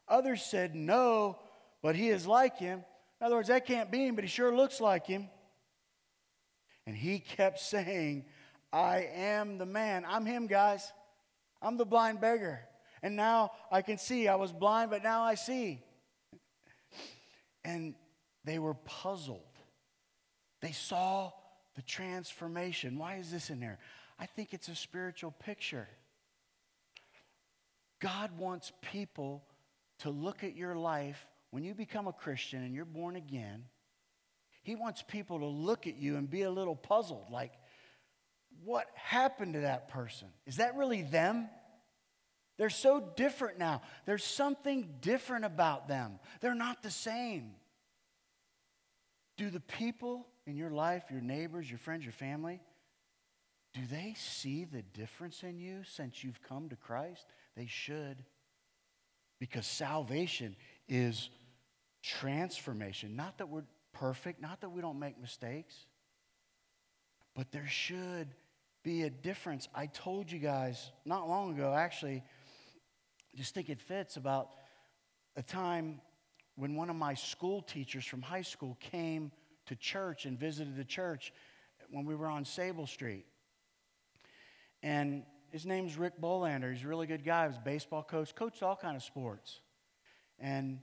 Others 0.09 0.43
said, 0.43 0.75
No, 0.75 1.39
but 1.81 1.95
he 1.95 2.09
is 2.09 2.27
like 2.27 2.57
him. 2.57 2.83
In 3.19 3.25
other 3.25 3.35
words, 3.35 3.47
that 3.47 3.65
can't 3.65 3.89
be 3.89 4.05
him, 4.05 4.15
but 4.15 4.25
he 4.25 4.27
sure 4.29 4.53
looks 4.53 4.81
like 4.81 5.07
him. 5.07 5.29
And 6.85 6.95
he 6.95 7.19
kept 7.19 7.59
saying, 7.61 8.25
I 8.73 9.07
am 9.15 9.57
the 9.57 9.65
man. 9.65 10.03
I'm 10.05 10.25
him, 10.25 10.47
guys. 10.47 10.91
I'm 11.61 11.77
the 11.77 11.85
blind 11.85 12.19
beggar. 12.19 12.59
And 13.01 13.15
now 13.15 13.51
I 13.71 13.81
can 13.81 13.97
see. 13.97 14.27
I 14.27 14.35
was 14.35 14.51
blind, 14.51 14.91
but 14.91 15.03
now 15.03 15.21
I 15.21 15.35
see. 15.35 15.81
And 17.63 17.95
they 18.43 18.59
were 18.59 18.73
puzzled. 18.73 19.45
They 20.61 20.73
saw 20.73 21.31
the 21.75 21.81
transformation. 21.81 22.97
Why 22.97 23.15
is 23.15 23.31
this 23.31 23.49
in 23.49 23.59
there? 23.59 23.79
I 24.19 24.25
think 24.25 24.53
it's 24.53 24.67
a 24.67 24.75
spiritual 24.75 25.31
picture. 25.31 25.87
God 27.99 28.37
wants 28.37 28.71
people 28.81 29.43
to 29.99 30.09
look 30.09 30.43
at 30.43 30.55
your 30.55 30.75
life 30.75 31.25
when 31.51 31.63
you 31.63 31.73
become 31.73 32.07
a 32.07 32.13
Christian 32.13 32.63
and 32.63 32.73
you're 32.73 32.85
born 32.85 33.15
again, 33.15 33.65
he 34.63 34.75
wants 34.75 35.03
people 35.05 35.39
to 35.39 35.45
look 35.45 35.85
at 35.85 35.97
you 35.97 36.17
and 36.17 36.29
be 36.29 36.43
a 36.43 36.51
little 36.51 36.75
puzzled 36.75 37.27
like, 37.29 37.51
what 38.63 38.87
happened 38.95 39.53
to 39.53 39.61
that 39.61 39.89
person? 39.89 40.27
Is 40.45 40.57
that 40.57 40.75
really 40.75 41.01
them? 41.01 41.49
They're 42.57 42.69
so 42.69 43.11
different 43.15 43.57
now. 43.57 43.81
There's 44.05 44.23
something 44.23 44.95
different 45.01 45.45
about 45.45 45.87
them. 45.87 46.19
They're 46.41 46.53
not 46.53 46.83
the 46.83 46.91
same. 46.91 47.51
Do 49.41 49.49
the 49.49 49.59
people 49.59 50.27
in 50.45 50.55
your 50.55 50.69
life, 50.69 51.05
your 51.09 51.19
neighbors, 51.19 51.67
your 51.67 51.79
friends, 51.79 52.05
your 52.05 52.11
family, 52.11 52.61
do 53.73 53.81
they 53.89 54.13
see 54.15 54.65
the 54.65 54.83
difference 54.83 55.41
in 55.41 55.57
you 55.57 55.81
since 55.83 56.23
you've 56.23 56.39
come 56.43 56.69
to 56.69 56.75
Christ? 56.75 57.25
They 57.57 57.65
should. 57.65 58.23
Because 59.39 59.65
salvation 59.65 60.55
is 60.87 61.31
transformation. 62.03 63.15
Not 63.15 63.39
that 63.39 63.49
we're 63.49 63.63
perfect, 63.93 64.43
not 64.43 64.61
that 64.61 64.69
we 64.69 64.79
don't 64.79 64.99
make 64.99 65.19
mistakes, 65.19 65.87
but 67.35 67.51
there 67.51 67.67
should 67.67 68.27
be 68.83 69.01
a 69.01 69.09
difference. 69.09 69.67
I 69.73 69.87
told 69.87 70.31
you 70.31 70.37
guys 70.37 70.91
not 71.03 71.27
long 71.27 71.55
ago, 71.55 71.73
actually, 71.73 72.21
just 73.35 73.55
think 73.55 73.71
it 73.71 73.81
fits 73.81 74.17
about 74.17 74.49
a 75.35 75.41
time 75.41 75.99
when 76.55 76.75
one 76.75 76.89
of 76.89 76.95
my 76.95 77.13
school 77.13 77.61
teachers 77.61 78.05
from 78.05 78.21
high 78.21 78.41
school 78.41 78.77
came 78.79 79.31
to 79.67 79.75
church 79.75 80.25
and 80.25 80.39
visited 80.39 80.75
the 80.75 80.83
church 80.83 81.33
when 81.89 82.05
we 82.05 82.15
were 82.15 82.27
on 82.27 82.45
Sable 82.45 82.87
Street. 82.87 83.25
And 84.83 85.23
his 85.51 85.65
name's 85.65 85.97
Rick 85.97 86.19
Bolander. 86.21 86.73
He's 86.73 86.83
a 86.83 86.87
really 86.87 87.07
good 87.07 87.23
guy. 87.23 87.43
He 87.43 87.47
was 87.49 87.57
a 87.57 87.61
baseball 87.61 88.03
coach, 88.03 88.33
coached 88.33 88.63
all 88.63 88.75
kind 88.75 88.95
of 88.95 89.03
sports. 89.03 89.59
And 90.39 90.79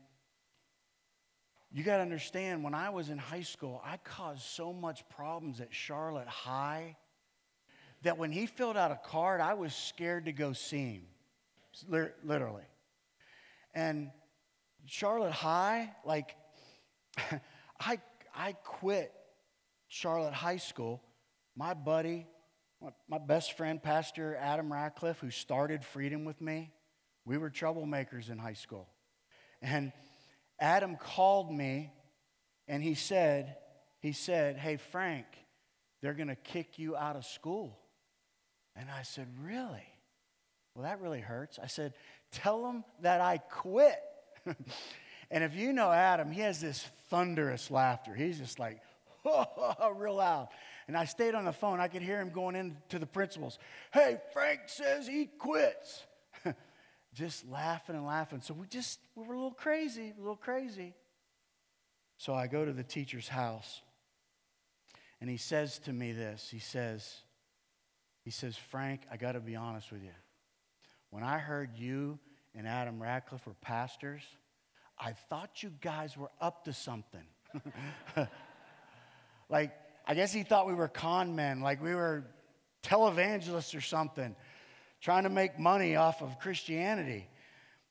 you 1.72 1.82
got 1.84 1.96
to 1.96 2.02
understand, 2.02 2.64
when 2.64 2.74
I 2.74 2.90
was 2.90 3.10
in 3.10 3.18
high 3.18 3.42
school, 3.42 3.82
I 3.84 3.98
caused 3.98 4.42
so 4.42 4.72
much 4.72 5.06
problems 5.08 5.60
at 5.60 5.74
Charlotte 5.74 6.28
High 6.28 6.96
that 8.02 8.16
when 8.16 8.30
he 8.30 8.46
filled 8.46 8.76
out 8.76 8.90
a 8.90 9.00
card, 9.04 9.40
I 9.40 9.54
was 9.54 9.74
scared 9.74 10.26
to 10.26 10.32
go 10.32 10.52
see 10.52 10.92
him, 10.92 11.06
literally. 12.24 12.62
And 13.74 14.10
Charlotte 14.88 15.32
High, 15.32 15.90
like, 16.04 16.34
I, 17.80 18.00
I 18.34 18.52
quit 18.64 19.12
Charlotte 19.88 20.32
High 20.32 20.56
School. 20.56 21.02
My 21.54 21.74
buddy, 21.74 22.26
my 23.08 23.18
best 23.18 23.56
friend, 23.56 23.82
Pastor 23.82 24.36
Adam 24.36 24.72
Radcliffe, 24.72 25.18
who 25.18 25.30
started 25.30 25.84
Freedom 25.84 26.24
with 26.24 26.40
me, 26.40 26.72
we 27.24 27.36
were 27.36 27.50
troublemakers 27.50 28.30
in 28.30 28.38
high 28.38 28.54
school. 28.54 28.88
And 29.60 29.92
Adam 30.58 30.96
called 30.96 31.52
me 31.52 31.92
and 32.66 32.82
he 32.82 32.94
said, 32.94 33.56
he 34.00 34.12
said, 34.12 34.56
Hey, 34.56 34.76
Frank, 34.76 35.26
they're 36.00 36.14
going 36.14 36.28
to 36.28 36.36
kick 36.36 36.78
you 36.78 36.96
out 36.96 37.16
of 37.16 37.26
school. 37.26 37.78
And 38.76 38.88
I 38.90 39.02
said, 39.02 39.26
Really? 39.42 39.86
Well, 40.74 40.84
that 40.84 41.00
really 41.00 41.20
hurts. 41.20 41.58
I 41.62 41.66
said, 41.66 41.94
Tell 42.30 42.62
them 42.62 42.84
that 43.02 43.20
I 43.20 43.38
quit. 43.38 43.98
and 45.30 45.44
if 45.44 45.54
you 45.54 45.72
know 45.72 45.90
Adam, 45.90 46.30
he 46.30 46.40
has 46.40 46.60
this 46.60 46.86
thunderous 47.10 47.70
laughter. 47.70 48.14
He's 48.14 48.38
just 48.38 48.58
like, 48.58 48.80
oh, 49.24 49.92
real 49.96 50.16
loud. 50.16 50.48
And 50.86 50.96
I 50.96 51.04
stayed 51.04 51.34
on 51.34 51.44
the 51.44 51.52
phone. 51.52 51.80
I 51.80 51.88
could 51.88 52.02
hear 52.02 52.20
him 52.20 52.30
going 52.30 52.56
into 52.56 52.98
the 52.98 53.06
principals. 53.06 53.58
Hey, 53.92 54.18
Frank 54.32 54.60
says 54.66 55.06
he 55.06 55.26
quits 55.26 56.04
just 57.14 57.46
laughing 57.48 57.94
and 57.94 58.06
laughing. 58.06 58.40
So 58.40 58.54
we 58.54 58.66
just, 58.66 58.98
we 59.14 59.26
were 59.26 59.34
a 59.34 59.36
little 59.36 59.52
crazy, 59.52 60.14
a 60.16 60.20
little 60.20 60.36
crazy. 60.36 60.94
So 62.16 62.34
I 62.34 62.46
go 62.46 62.64
to 62.64 62.72
the 62.72 62.82
teacher's 62.82 63.28
house, 63.28 63.82
and 65.20 65.30
he 65.30 65.36
says 65.36 65.78
to 65.80 65.92
me 65.92 66.12
this. 66.12 66.48
He 66.50 66.58
says, 66.58 67.22
he 68.24 68.30
says, 68.30 68.56
Frank, 68.56 69.02
I 69.10 69.16
got 69.16 69.32
to 69.32 69.40
be 69.40 69.56
honest 69.56 69.92
with 69.92 70.02
you. 70.02 70.14
When 71.10 71.22
I 71.22 71.38
heard 71.38 71.76
you 71.76 72.18
and 72.54 72.66
Adam 72.66 73.00
Radcliffe 73.00 73.46
were 73.46 73.54
pastors, 73.60 74.22
I 75.00 75.12
thought 75.28 75.62
you 75.62 75.72
guys 75.80 76.16
were 76.16 76.30
up 76.40 76.64
to 76.64 76.72
something. 76.72 77.24
like, 79.48 79.72
I 80.06 80.14
guess 80.14 80.32
he 80.32 80.42
thought 80.42 80.66
we 80.66 80.74
were 80.74 80.88
con 80.88 81.36
men, 81.36 81.60
like 81.60 81.82
we 81.82 81.94
were 81.94 82.24
televangelists 82.82 83.76
or 83.76 83.80
something 83.80 84.34
trying 85.00 85.24
to 85.24 85.28
make 85.28 85.58
money 85.58 85.96
off 85.96 86.22
of 86.22 86.38
Christianity. 86.38 87.28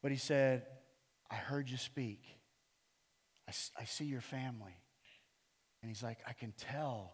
But 0.02 0.12
he 0.12 0.18
said, 0.18 0.66
I 1.30 1.36
heard 1.36 1.70
you 1.70 1.78
speak. 1.78 2.22
I, 3.48 3.54
I 3.80 3.86
see 3.86 4.06
your 4.06 4.22
family. 4.22 4.76
And 5.82 5.90
he's 5.90 6.04
like, 6.04 6.20
I 6.28 6.34
can 6.34 6.54
tell 6.58 7.14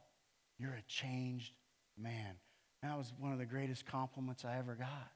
you're 0.57 0.73
a 0.73 0.83
changed 0.87 1.53
man. 1.97 2.35
And 2.81 2.91
that 2.91 2.97
was 2.97 3.13
one 3.17 3.31
of 3.31 3.39
the 3.39 3.45
greatest 3.45 3.85
compliments 3.85 4.45
I 4.45 4.57
ever 4.57 4.75
got. 4.75 5.11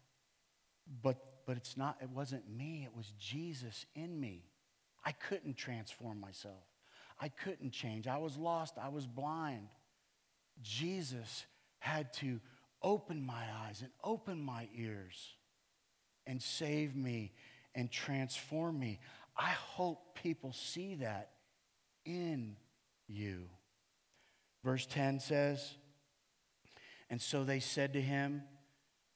But, 1.02 1.18
but 1.46 1.58
it's 1.58 1.76
not, 1.76 1.98
it 2.02 2.10
wasn't 2.10 2.50
me, 2.50 2.84
it 2.86 2.96
was 2.96 3.12
Jesus 3.20 3.86
in 3.96 4.20
me. 4.20 4.46
I 5.08 5.14
couldn't 5.14 5.56
transform 5.56 6.20
myself. 6.20 6.66
I 7.18 7.30
couldn't 7.30 7.72
change. 7.72 8.08
I 8.08 8.18
was 8.18 8.36
lost. 8.36 8.74
I 8.78 8.90
was 8.90 9.08
blind. 9.08 9.70
Jesus 10.62 11.46
had 11.80 12.12
to 12.16 12.42
open 12.82 13.26
my 13.26 13.46
eyes 13.64 13.80
and 13.82 13.90
open 14.04 14.42
my 14.42 14.68
ears 14.76 15.16
and 16.26 16.42
save 16.42 16.94
me 16.94 17.32
and 17.74 17.90
transform 17.90 18.78
me. 18.78 19.00
I 19.38 19.52
hope 19.52 20.20
people 20.22 20.52
see 20.52 20.96
that 20.96 21.30
in 22.04 22.58
you. 23.08 23.46
Verse 24.62 24.86
10 24.88 25.22
says, 25.22 25.74
And 27.10 27.22
so 27.22 27.46
they 27.46 27.62
said 27.62 27.94
to 27.94 28.02
him, 28.02 28.44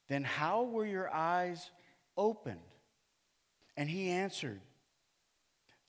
Then 0.07 0.23
how 0.23 0.63
were 0.63 0.85
your 0.85 1.13
eyes 1.13 1.69
opened? 2.15 2.61
And 3.75 3.89
he 3.89 4.09
answered, 4.09 4.61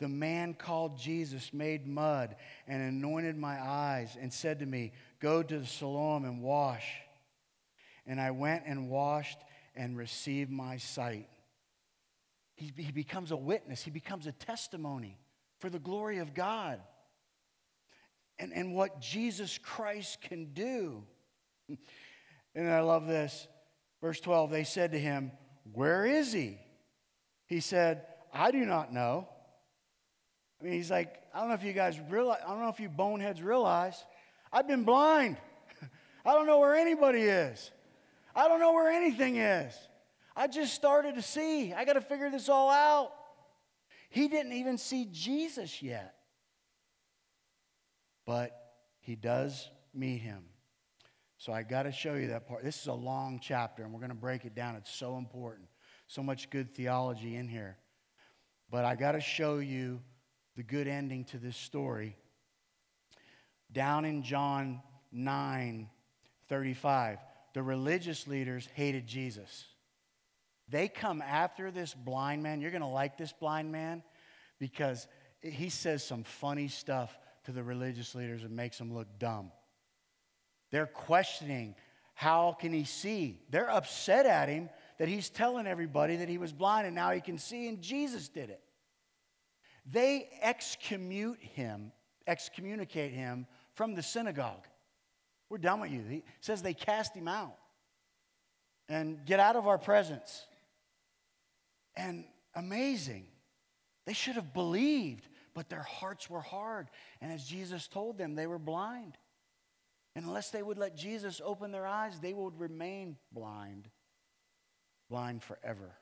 The 0.02 0.08
man 0.08 0.54
called 0.54 0.98
Jesus 0.98 1.54
made 1.54 1.86
mud 1.86 2.34
and 2.66 2.82
anointed 2.82 3.38
my 3.38 3.56
eyes 3.62 4.16
and 4.20 4.32
said 4.32 4.58
to 4.58 4.66
me, 4.66 4.90
Go 5.20 5.44
to 5.44 5.58
the 5.60 5.64
Siloam 5.64 6.24
and 6.24 6.42
wash. 6.42 6.84
and 8.04 8.20
I 8.20 8.32
went 8.32 8.64
and 8.66 8.90
washed 8.90 9.38
and 9.76 9.96
received 9.96 10.50
my 10.50 10.78
sight. 10.78 11.28
He, 12.56 12.72
he 12.76 12.90
becomes 12.90 13.30
a 13.30 13.36
witness, 13.36 13.80
he 13.80 13.92
becomes 13.92 14.26
a 14.26 14.32
testimony 14.32 15.20
for 15.60 15.70
the 15.70 15.78
glory 15.78 16.18
of 16.18 16.34
God 16.34 16.80
and, 18.40 18.52
and 18.52 18.74
what 18.74 19.00
Jesus 19.00 19.56
Christ 19.56 20.20
can 20.20 20.52
do. 20.52 21.04
And 22.54 22.68
I 22.68 22.80
love 22.80 23.06
this. 23.06 23.46
Verse 24.02 24.20
12 24.20 24.50
they 24.50 24.64
said 24.64 24.92
to 24.92 24.98
him, 24.98 25.30
Where 25.72 26.04
is 26.04 26.32
he? 26.32 26.58
He 27.46 27.60
said, 27.60 28.04
I 28.30 28.50
do 28.50 28.66
not 28.66 28.92
know. 28.92 29.28
I 30.62 30.64
mean, 30.64 30.74
he's 30.74 30.92
like, 30.92 31.20
I 31.34 31.40
don't 31.40 31.48
know 31.48 31.54
if 31.54 31.64
you 31.64 31.72
guys 31.72 31.98
realize, 32.08 32.38
I 32.46 32.50
don't 32.50 32.60
know 32.60 32.68
if 32.68 32.78
you 32.78 32.88
boneheads 32.88 33.42
realize, 33.42 34.04
I've 34.52 34.68
been 34.68 34.84
blind. 34.84 35.36
I 36.24 36.34
don't 36.34 36.46
know 36.46 36.60
where 36.60 36.76
anybody 36.76 37.22
is. 37.22 37.72
I 38.34 38.46
don't 38.46 38.60
know 38.60 38.72
where 38.72 38.88
anything 38.92 39.36
is. 39.36 39.74
I 40.36 40.46
just 40.46 40.74
started 40.74 41.16
to 41.16 41.22
see. 41.22 41.72
I 41.72 41.84
got 41.84 41.94
to 41.94 42.00
figure 42.00 42.30
this 42.30 42.48
all 42.48 42.70
out. 42.70 43.10
He 44.08 44.28
didn't 44.28 44.52
even 44.52 44.78
see 44.78 45.08
Jesus 45.10 45.82
yet. 45.82 46.14
But 48.24 48.52
he 49.00 49.16
does 49.16 49.68
meet 49.92 50.18
him. 50.18 50.44
So 51.38 51.52
I 51.52 51.64
got 51.64 51.84
to 51.84 51.92
show 51.92 52.14
you 52.14 52.28
that 52.28 52.46
part. 52.46 52.62
This 52.62 52.80
is 52.80 52.86
a 52.86 52.92
long 52.92 53.40
chapter, 53.42 53.82
and 53.82 53.92
we're 53.92 53.98
going 53.98 54.10
to 54.10 54.14
break 54.14 54.44
it 54.44 54.54
down. 54.54 54.76
It's 54.76 54.94
so 54.94 55.16
important. 55.18 55.66
So 56.06 56.22
much 56.22 56.50
good 56.50 56.72
theology 56.72 57.34
in 57.34 57.48
here. 57.48 57.78
But 58.70 58.84
I 58.84 58.94
got 58.94 59.12
to 59.12 59.20
show 59.20 59.58
you 59.58 60.00
the 60.56 60.62
good 60.62 60.88
ending 60.88 61.24
to 61.26 61.38
this 61.38 61.56
story. 61.56 62.16
Down 63.72 64.04
in 64.04 64.22
John 64.22 64.82
9 65.12 65.88
35, 66.48 67.18
the 67.54 67.62
religious 67.62 68.26
leaders 68.26 68.68
hated 68.74 69.06
Jesus. 69.06 69.64
They 70.68 70.88
come 70.88 71.22
after 71.22 71.70
this 71.70 71.94
blind 71.94 72.42
man. 72.42 72.60
You're 72.60 72.70
going 72.70 72.82
to 72.82 72.88
like 72.88 73.16
this 73.16 73.32
blind 73.32 73.72
man 73.72 74.02
because 74.58 75.06
he 75.42 75.68
says 75.68 76.04
some 76.04 76.24
funny 76.24 76.68
stuff 76.68 77.16
to 77.44 77.52
the 77.52 77.62
religious 77.62 78.14
leaders 78.14 78.42
and 78.42 78.54
makes 78.54 78.78
them 78.78 78.92
look 78.92 79.08
dumb. 79.18 79.50
They're 80.70 80.86
questioning 80.86 81.74
how 82.14 82.52
can 82.52 82.72
he 82.72 82.84
see? 82.84 83.40
They're 83.50 83.70
upset 83.70 84.26
at 84.26 84.48
him 84.48 84.68
that 84.98 85.08
he's 85.08 85.30
telling 85.30 85.66
everybody 85.66 86.16
that 86.16 86.28
he 86.28 86.38
was 86.38 86.52
blind 86.52 86.86
and 86.86 86.94
now 86.94 87.10
he 87.10 87.20
can 87.20 87.38
see 87.38 87.68
and 87.68 87.82
Jesus 87.82 88.28
did 88.28 88.50
it. 88.50 88.62
They 89.90 90.28
excommunicate 90.40 91.50
him, 91.50 91.92
excommunicate 92.26 93.12
him 93.12 93.46
from 93.74 93.94
the 93.94 94.02
synagogue. 94.02 94.66
We're 95.48 95.58
done 95.58 95.80
with 95.80 95.90
you. 95.90 96.02
He 96.08 96.22
says 96.40 96.62
they 96.62 96.74
cast 96.74 97.14
him 97.14 97.28
out 97.28 97.56
and 98.88 99.24
get 99.26 99.40
out 99.40 99.56
of 99.56 99.66
our 99.66 99.78
presence. 99.78 100.46
And 101.96 102.24
amazing. 102.54 103.26
They 104.06 104.12
should 104.12 104.36
have 104.36 104.52
believed, 104.52 105.28
but 105.54 105.68
their 105.68 105.82
hearts 105.82 106.28
were 106.30 106.40
hard. 106.40 106.88
And 107.20 107.32
as 107.32 107.44
Jesus 107.44 107.86
told 107.88 108.18
them, 108.18 108.34
they 108.34 108.46
were 108.46 108.58
blind. 108.58 109.16
And 110.14 110.26
unless 110.26 110.50
they 110.50 110.62
would 110.62 110.78
let 110.78 110.96
Jesus 110.96 111.40
open 111.44 111.72
their 111.72 111.86
eyes, 111.86 112.18
they 112.20 112.34
would 112.34 112.58
remain 112.58 113.16
blind, 113.32 113.88
blind 115.08 115.42
forever. 115.42 115.92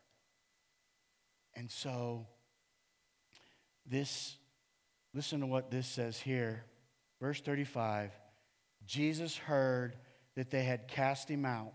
And 1.55 1.71
so, 1.71 2.27
this, 3.91 4.37
listen 5.13 5.41
to 5.41 5.47
what 5.47 5.71
this 5.71 5.87
says 5.87 6.19
here. 6.19 6.65
Verse 7.21 7.41
35 7.41 8.13
Jesus 8.87 9.37
heard 9.37 9.97
that 10.37 10.51
they 10.51 10.63
had 10.63 10.89
cast 10.89 11.29
him 11.29 11.45
out, 11.45 11.75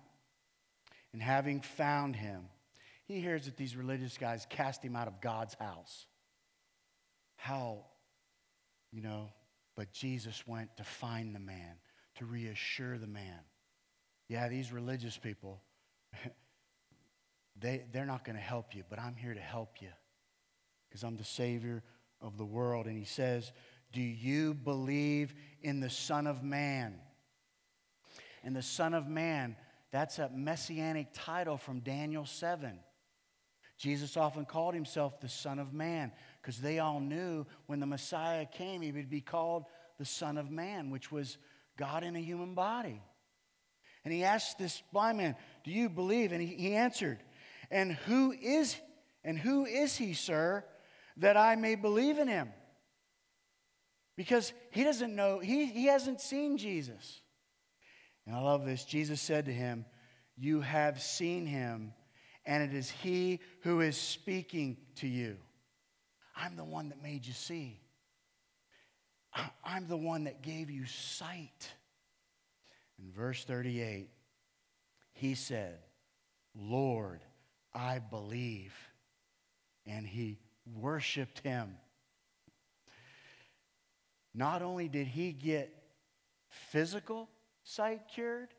and 1.13 1.21
having 1.21 1.61
found 1.61 2.15
him, 2.15 2.47
he 3.05 3.19
hears 3.19 3.45
that 3.45 3.57
these 3.57 3.75
religious 3.75 4.17
guys 4.17 4.47
cast 4.49 4.81
him 4.81 4.95
out 4.95 5.07
of 5.07 5.21
God's 5.21 5.53
house. 5.53 6.07
How, 7.35 7.85
you 8.91 9.01
know, 9.01 9.29
but 9.75 9.91
Jesus 9.91 10.47
went 10.47 10.75
to 10.77 10.83
find 10.83 11.35
the 11.35 11.39
man, 11.39 11.75
to 12.15 12.25
reassure 12.25 12.97
the 12.97 13.07
man. 13.07 13.39
Yeah, 14.27 14.47
these 14.47 14.71
religious 14.71 15.17
people, 15.17 15.61
they, 17.59 17.83
they're 17.91 18.05
not 18.05 18.25
going 18.25 18.37
to 18.37 18.41
help 18.41 18.73
you, 18.73 18.83
but 18.89 18.99
I'm 18.99 19.15
here 19.15 19.33
to 19.33 19.39
help 19.39 19.75
you 19.81 19.89
because 20.89 21.03
I'm 21.03 21.17
the 21.17 21.23
Savior 21.23 21.83
of 22.21 22.37
the 22.37 22.45
world. 22.45 22.85
And 22.87 22.97
he 22.97 23.05
says, 23.05 23.51
Do 23.91 24.01
you 24.01 24.53
believe 24.53 25.33
in 25.61 25.79
the 25.79 25.89
Son 25.89 26.27
of 26.27 26.43
Man? 26.43 26.95
And 28.43 28.55
the 28.55 28.61
Son 28.61 28.93
of 28.93 29.07
Man, 29.07 29.55
that's 29.91 30.19
a 30.19 30.29
messianic 30.29 31.07
title 31.13 31.57
from 31.57 31.79
Daniel 31.79 32.25
7. 32.25 32.79
Jesus 33.77 34.15
often 34.15 34.45
called 34.45 34.73
himself 34.73 35.19
the 35.19 35.27
Son 35.27 35.59
of 35.59 35.73
Man 35.73 36.11
because 36.41 36.59
they 36.59 36.79
all 36.79 36.99
knew 36.99 37.45
when 37.65 37.79
the 37.79 37.85
Messiah 37.85 38.45
came, 38.45 38.81
he 38.81 38.91
would 38.91 39.09
be 39.09 39.21
called 39.21 39.65
the 39.97 40.05
Son 40.05 40.37
of 40.37 40.49
Man, 40.49 40.91
which 40.91 41.11
was 41.11 41.37
God 41.77 42.03
in 42.03 42.15
a 42.15 42.19
human 42.19 42.53
body. 42.53 43.01
And 44.03 44.13
he 44.13 44.23
asked 44.23 44.57
this 44.57 44.81
blind 44.93 45.17
man, 45.17 45.35
Do 45.63 45.71
you 45.71 45.89
believe? 45.89 46.31
And 46.31 46.41
he, 46.41 46.55
he 46.55 46.75
answered, 46.75 47.19
And 47.71 47.93
who 47.93 48.31
is 48.31 48.75
and 49.23 49.39
who 49.39 49.65
is 49.65 49.97
he, 49.97 50.13
sir, 50.13 50.63
that 51.17 51.37
I 51.37 51.55
may 51.55 51.75
believe 51.75 52.17
in 52.17 52.27
him? 52.27 52.49
Because 54.17 54.53
he 54.71 54.83
doesn't 54.83 55.15
know, 55.15 55.39
he, 55.39 55.65
he 55.65 55.85
hasn't 55.85 56.21
seen 56.21 56.57
Jesus. 56.57 57.21
And 58.25 58.35
I 58.35 58.39
love 58.39 58.65
this. 58.65 58.85
Jesus 58.85 59.21
said 59.21 59.45
to 59.45 59.53
him, 59.53 59.85
You 60.37 60.61
have 60.61 61.01
seen 61.01 61.45
him 61.45 61.93
and 62.45 62.63
it 62.63 62.75
is 62.75 62.89
He 62.89 63.39
who 63.61 63.81
is 63.81 63.97
speaking 63.97 64.77
to 64.97 65.07
you. 65.07 65.37
I'm 66.35 66.55
the 66.55 66.63
one 66.63 66.89
that 66.89 67.01
made 67.01 67.25
you 67.25 67.33
see. 67.33 67.79
I'm 69.63 69.87
the 69.87 69.97
one 69.97 70.25
that 70.25 70.41
gave 70.41 70.69
you 70.69 70.85
sight. 70.85 71.71
In 72.99 73.11
verse 73.11 73.43
38, 73.43 74.09
he 75.13 75.35
said, 75.35 75.77
Lord, 76.55 77.21
I 77.73 77.99
believe. 77.99 78.73
And 79.85 80.05
he 80.05 80.37
worshiped 80.73 81.39
him. 81.39 81.77
Not 84.33 84.61
only 84.61 84.87
did 84.87 85.07
he 85.07 85.31
get 85.31 85.73
physical 86.49 87.29
sight 87.63 88.01
cured, 88.13 88.49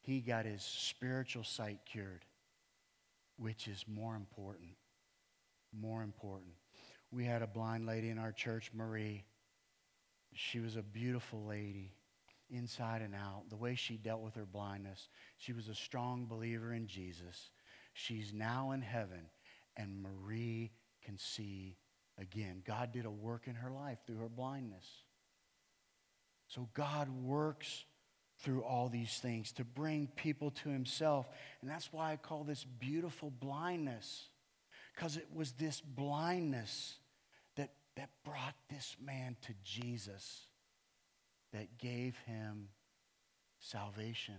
he 0.00 0.20
got 0.20 0.44
his 0.44 0.62
spiritual 0.62 1.44
sight 1.44 1.80
cured 1.86 2.24
which 3.36 3.68
is 3.68 3.84
more 3.88 4.16
important. 4.16 4.70
More 5.72 6.02
important. 6.02 6.52
We 7.10 7.24
had 7.24 7.42
a 7.42 7.46
blind 7.46 7.86
lady 7.86 8.10
in 8.10 8.18
our 8.18 8.32
church, 8.32 8.70
Marie. 8.72 9.24
She 10.34 10.60
was 10.60 10.76
a 10.76 10.82
beautiful 10.82 11.44
lady, 11.44 11.92
inside 12.50 13.02
and 13.02 13.14
out. 13.14 13.44
The 13.50 13.56
way 13.56 13.74
she 13.74 13.96
dealt 13.96 14.20
with 14.20 14.34
her 14.34 14.46
blindness, 14.46 15.08
she 15.36 15.52
was 15.52 15.68
a 15.68 15.74
strong 15.74 16.26
believer 16.26 16.72
in 16.72 16.86
Jesus. 16.86 17.50
She's 17.92 18.32
now 18.32 18.72
in 18.72 18.82
heaven, 18.82 19.28
and 19.76 20.02
Marie 20.02 20.72
can 21.04 21.18
see 21.18 21.76
again. 22.18 22.62
God 22.66 22.92
did 22.92 23.04
a 23.04 23.10
work 23.10 23.46
in 23.46 23.54
her 23.56 23.70
life 23.70 23.98
through 24.06 24.18
her 24.18 24.28
blindness. 24.28 24.86
So 26.48 26.68
God 26.74 27.08
works 27.08 27.84
through 28.40 28.62
all 28.62 28.88
these 28.88 29.18
things 29.18 29.52
to 29.52 29.64
bring 29.64 30.08
people 30.16 30.50
to 30.50 30.68
himself. 30.68 31.26
And 31.60 31.70
that's 31.70 31.92
why 31.92 32.12
I 32.12 32.16
call 32.16 32.44
this 32.44 32.64
beautiful 32.64 33.30
blindness, 33.30 34.28
because 34.94 35.16
it 35.16 35.28
was 35.32 35.52
this 35.52 35.80
blindness 35.80 36.96
that, 37.56 37.70
that 37.96 38.10
brought 38.24 38.54
this 38.68 38.96
man 39.02 39.36
to 39.42 39.54
Jesus, 39.64 40.46
that 41.52 41.78
gave 41.78 42.16
him 42.26 42.68
salvation. 43.60 44.36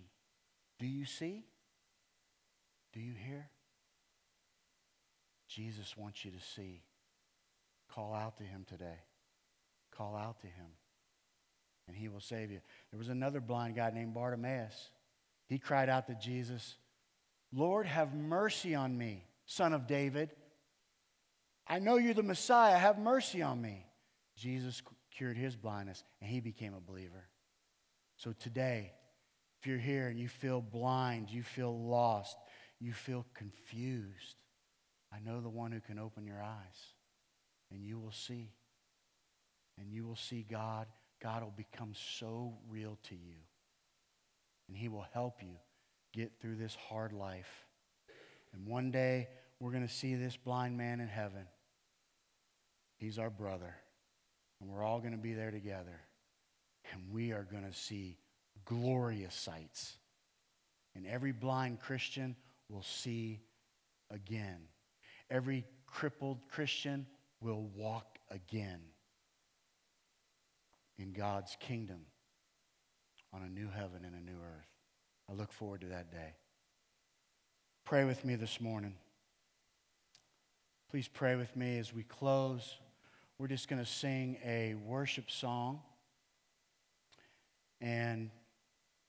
Do 0.80 0.86
you 0.86 1.06
see? 1.06 1.46
Do 2.94 3.00
you 3.00 3.14
hear? 3.14 3.50
Jesus 5.56 5.96
wants 5.96 6.26
you 6.26 6.32
to 6.32 6.40
see. 6.56 6.82
Call 7.94 8.14
out 8.14 8.38
to 8.38 8.44
him 8.44 8.66
today. 8.68 9.00
Call 9.92 10.16
out 10.16 10.42
to 10.42 10.48
him 10.48 10.68
and 11.88 11.96
he 11.96 12.08
will 12.08 12.20
save 12.20 12.52
you. 12.52 12.60
There 12.92 12.98
was 12.98 13.10
another 13.10 13.40
blind 13.40 13.76
guy 13.76 13.92
named 13.92 14.14
Bartimaeus. 14.14 14.90
He 15.48 15.60
cried 15.60 15.90
out 15.90 16.08
to 16.08 16.16
Jesus, 16.16 16.78
Lord, 17.54 17.86
have 17.86 18.14
mercy 18.14 18.76
on 18.76 18.98
me, 18.98 19.24
son 19.46 19.74
of 19.74 19.88
David. 19.88 20.32
I 21.68 21.80
know 21.80 21.98
you're 21.98 22.14
the 22.14 22.24
Messiah. 22.24 22.78
Have 22.78 22.98
mercy 22.98 23.42
on 23.42 23.62
me. 23.62 23.86
Jesus 24.36 24.82
cured 25.12 25.38
his 25.38 25.56
blindness, 25.56 26.04
and 26.22 26.30
he 26.30 26.40
became 26.40 26.74
a 26.74 26.80
believer. 26.80 27.30
So 28.18 28.34
today, 28.34 28.92
if 29.60 29.68
you're 29.68 29.78
here 29.78 30.08
and 30.08 30.20
you 30.20 30.28
feel 30.28 30.62
blind, 30.62 31.30
you 31.30 31.44
feel 31.44 31.78
lost, 31.88 32.36
you 32.80 32.94
feel 32.94 33.26
confused, 33.34 34.36
I 35.16 35.20
know 35.24 35.40
the 35.40 35.50
one 35.50 35.72
who 35.72 35.80
can 35.80 36.00
open 36.00 36.26
your 36.26 36.42
eyes, 36.42 36.94
and 37.72 37.86
you 37.86 38.00
will 38.00 38.12
see. 38.12 38.52
And 39.80 39.92
you 39.92 40.06
will 40.06 40.16
see 40.16 40.46
God 40.50 40.88
God 41.22 41.44
will 41.44 41.54
become 41.56 41.94
so 42.20 42.54
real 42.70 42.98
to 43.10 43.16
you. 43.16 43.36
And 44.68 44.78
He 44.78 44.90
will 44.90 45.06
help 45.14 45.42
you 45.42 45.56
get 46.14 46.40
through 46.40 46.56
this 46.56 46.76
hard 46.76 47.14
life. 47.14 47.66
And 48.54 48.68
one 48.68 48.92
day, 48.92 49.28
we're 49.60 49.72
going 49.72 49.88
to 49.88 49.94
see 49.94 50.16
this 50.16 50.38
blind 50.38 50.78
man 50.78 51.00
in 51.00 51.08
heaven. 51.08 51.48
He's 52.98 53.20
our 53.20 53.30
brother. 53.30 53.76
And 54.62 54.70
we're 54.70 54.84
all 54.84 55.00
going 55.00 55.14
to 55.14 55.18
be 55.18 55.34
there 55.34 55.52
together. 55.52 56.00
And 56.94 57.02
we 57.12 57.32
are 57.32 57.48
going 57.50 57.66
to 57.66 57.76
see 57.76 58.18
glorious 58.66 59.34
sights. 59.34 59.98
And 60.96 61.06
every 61.06 61.32
blind 61.32 61.82
Christian 61.82 62.36
will 62.70 62.84
see 62.84 63.42
again. 64.12 64.60
Every 65.30 65.66
crippled 65.88 66.48
Christian 66.50 67.06
will 67.42 67.70
walk 67.76 68.20
again 68.30 68.80
in 70.98 71.12
God's 71.12 71.56
kingdom 71.60 72.02
on 73.34 73.42
a 73.42 73.50
new 73.50 73.70
heaven 73.70 74.06
and 74.06 74.16
a 74.16 74.20
new 74.20 74.38
earth. 74.38 74.68
I 75.30 75.34
look 75.34 75.52
forward 75.52 75.82
to 75.82 75.88
that 75.88 76.12
day. 76.12 76.34
Pray 77.84 78.04
with 78.06 78.24
me 78.24 78.36
this 78.36 78.62
morning. 78.62 78.96
Please 80.90 81.08
pray 81.08 81.36
with 81.36 81.56
me 81.56 81.78
as 81.78 81.94
we 81.94 82.04
close. 82.04 82.78
We're 83.38 83.48
just 83.48 83.68
going 83.68 83.84
to 83.84 83.90
sing 83.90 84.38
a 84.46 84.76
worship 84.86 85.30
song. 85.30 85.82
And, 87.82 88.30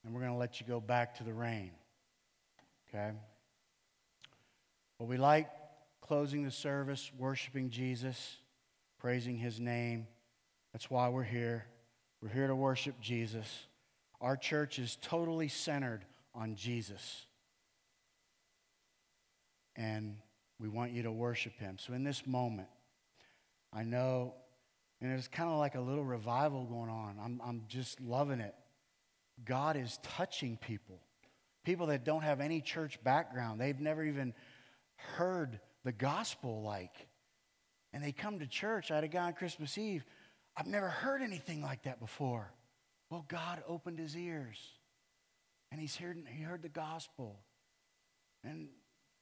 and 0.04 0.14
we're 0.14 0.20
going 0.20 0.32
to 0.32 0.38
let 0.38 0.60
you 0.60 0.66
go 0.66 0.80
back 0.80 1.16
to 1.18 1.24
the 1.24 1.32
rain. 1.32 1.70
Okay? 2.88 3.12
Well, 4.98 5.08
we 5.08 5.16
like 5.16 5.48
closing 6.06 6.44
the 6.44 6.50
service, 6.50 7.10
worshiping 7.18 7.70
Jesus, 7.70 8.36
praising 8.98 9.36
his 9.36 9.60
name. 9.60 10.06
That's 10.72 10.90
why 10.90 11.08
we're 11.08 11.24
here. 11.24 11.66
We're 12.22 12.28
here 12.28 12.46
to 12.46 12.56
worship 12.56 13.00
Jesus. 13.00 13.66
Our 14.20 14.36
church 14.36 14.78
is 14.78 14.96
totally 15.02 15.48
centered 15.48 16.04
on 16.34 16.54
Jesus. 16.54 17.26
And 19.74 20.16
we 20.58 20.68
want 20.68 20.92
you 20.92 21.02
to 21.02 21.12
worship 21.12 21.58
him. 21.58 21.76
So 21.78 21.92
in 21.92 22.04
this 22.04 22.26
moment, 22.26 22.68
I 23.72 23.82
know, 23.82 24.34
and 25.00 25.12
it's 25.12 25.28
kind 25.28 25.50
of 25.50 25.58
like 25.58 25.74
a 25.74 25.80
little 25.80 26.04
revival 26.04 26.64
going 26.64 26.88
on. 26.88 27.16
I'm, 27.22 27.40
I'm 27.44 27.62
just 27.68 28.00
loving 28.00 28.40
it. 28.40 28.54
God 29.44 29.76
is 29.76 29.98
touching 30.02 30.56
people, 30.56 30.98
people 31.64 31.88
that 31.88 32.04
don't 32.04 32.22
have 32.22 32.40
any 32.40 32.62
church 32.62 33.02
background. 33.04 33.60
They've 33.60 33.78
never 33.78 34.02
even 34.02 34.32
heard 34.96 35.60
the 35.86 35.92
gospel 35.92 36.62
like. 36.62 37.08
And 37.92 38.02
they 38.02 38.12
come 38.12 38.40
to 38.40 38.46
church. 38.46 38.90
I 38.90 38.96
had 38.96 39.04
a 39.04 39.08
guy 39.08 39.22
on 39.26 39.32
Christmas 39.32 39.78
Eve. 39.78 40.04
I've 40.56 40.66
never 40.66 40.88
heard 40.88 41.22
anything 41.22 41.62
like 41.62 41.84
that 41.84 42.00
before. 42.00 42.52
Well, 43.08 43.24
God 43.28 43.62
opened 43.68 44.00
his 44.00 44.16
ears 44.16 44.58
and 45.70 45.80
he's 45.80 45.96
heard, 45.96 46.18
he 46.28 46.42
heard 46.42 46.62
the 46.62 46.68
gospel. 46.68 47.38
And 48.42 48.68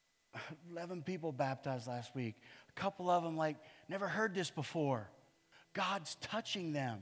11 0.72 1.02
people 1.02 1.32
baptized 1.32 1.86
last 1.86 2.14
week. 2.14 2.36
A 2.70 2.72
couple 2.80 3.10
of 3.10 3.22
them, 3.22 3.36
like, 3.36 3.56
never 3.88 4.08
heard 4.08 4.34
this 4.34 4.50
before. 4.50 5.10
God's 5.74 6.16
touching 6.22 6.72
them. 6.72 7.00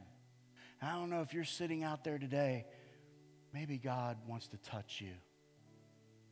And 0.80 0.90
I 0.90 0.94
don't 0.94 1.08
know 1.08 1.20
if 1.20 1.32
you're 1.32 1.44
sitting 1.44 1.84
out 1.84 2.02
there 2.02 2.18
today, 2.18 2.66
maybe 3.54 3.78
God 3.78 4.16
wants 4.26 4.48
to 4.48 4.56
touch 4.56 5.00
you. 5.00 5.12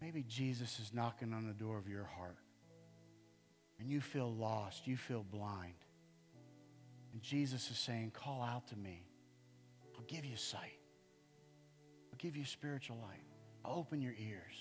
Maybe 0.01 0.25
Jesus 0.27 0.81
is 0.81 0.93
knocking 0.93 1.33
on 1.33 1.47
the 1.47 1.55
door 1.55 1.79
of 1.79 1.87
your 1.87 2.09
heart. 2.17 2.37
And 3.81 3.89
you 3.89 4.01
feel 4.03 4.31
lost, 4.31 4.87
you 4.87 4.97
feel 4.97 5.25
blind. 5.33 5.73
And 7.13 7.23
Jesus 7.23 7.71
is 7.71 7.79
saying, 7.79 8.13
Call 8.15 8.43
out 8.43 8.69
to 8.69 8.77
me. 8.77 9.03
I'll 9.97 10.05
give 10.05 10.25
you 10.25 10.37
sight, 10.37 10.79
I'll 12.13 12.19
give 12.19 12.37
you 12.37 12.45
spiritual 12.45 12.99
light, 12.99 13.25
I'll 13.65 13.79
open 13.79 14.01
your 14.01 14.15
ears. 14.19 14.55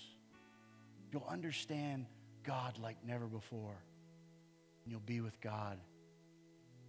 You'll 1.11 1.27
understand 1.29 2.05
God 2.43 2.77
like 2.79 2.97
never 3.05 3.25
before. 3.25 3.83
And 4.83 4.91
you'll 4.91 5.01
be 5.01 5.21
with 5.21 5.41
God 5.41 5.79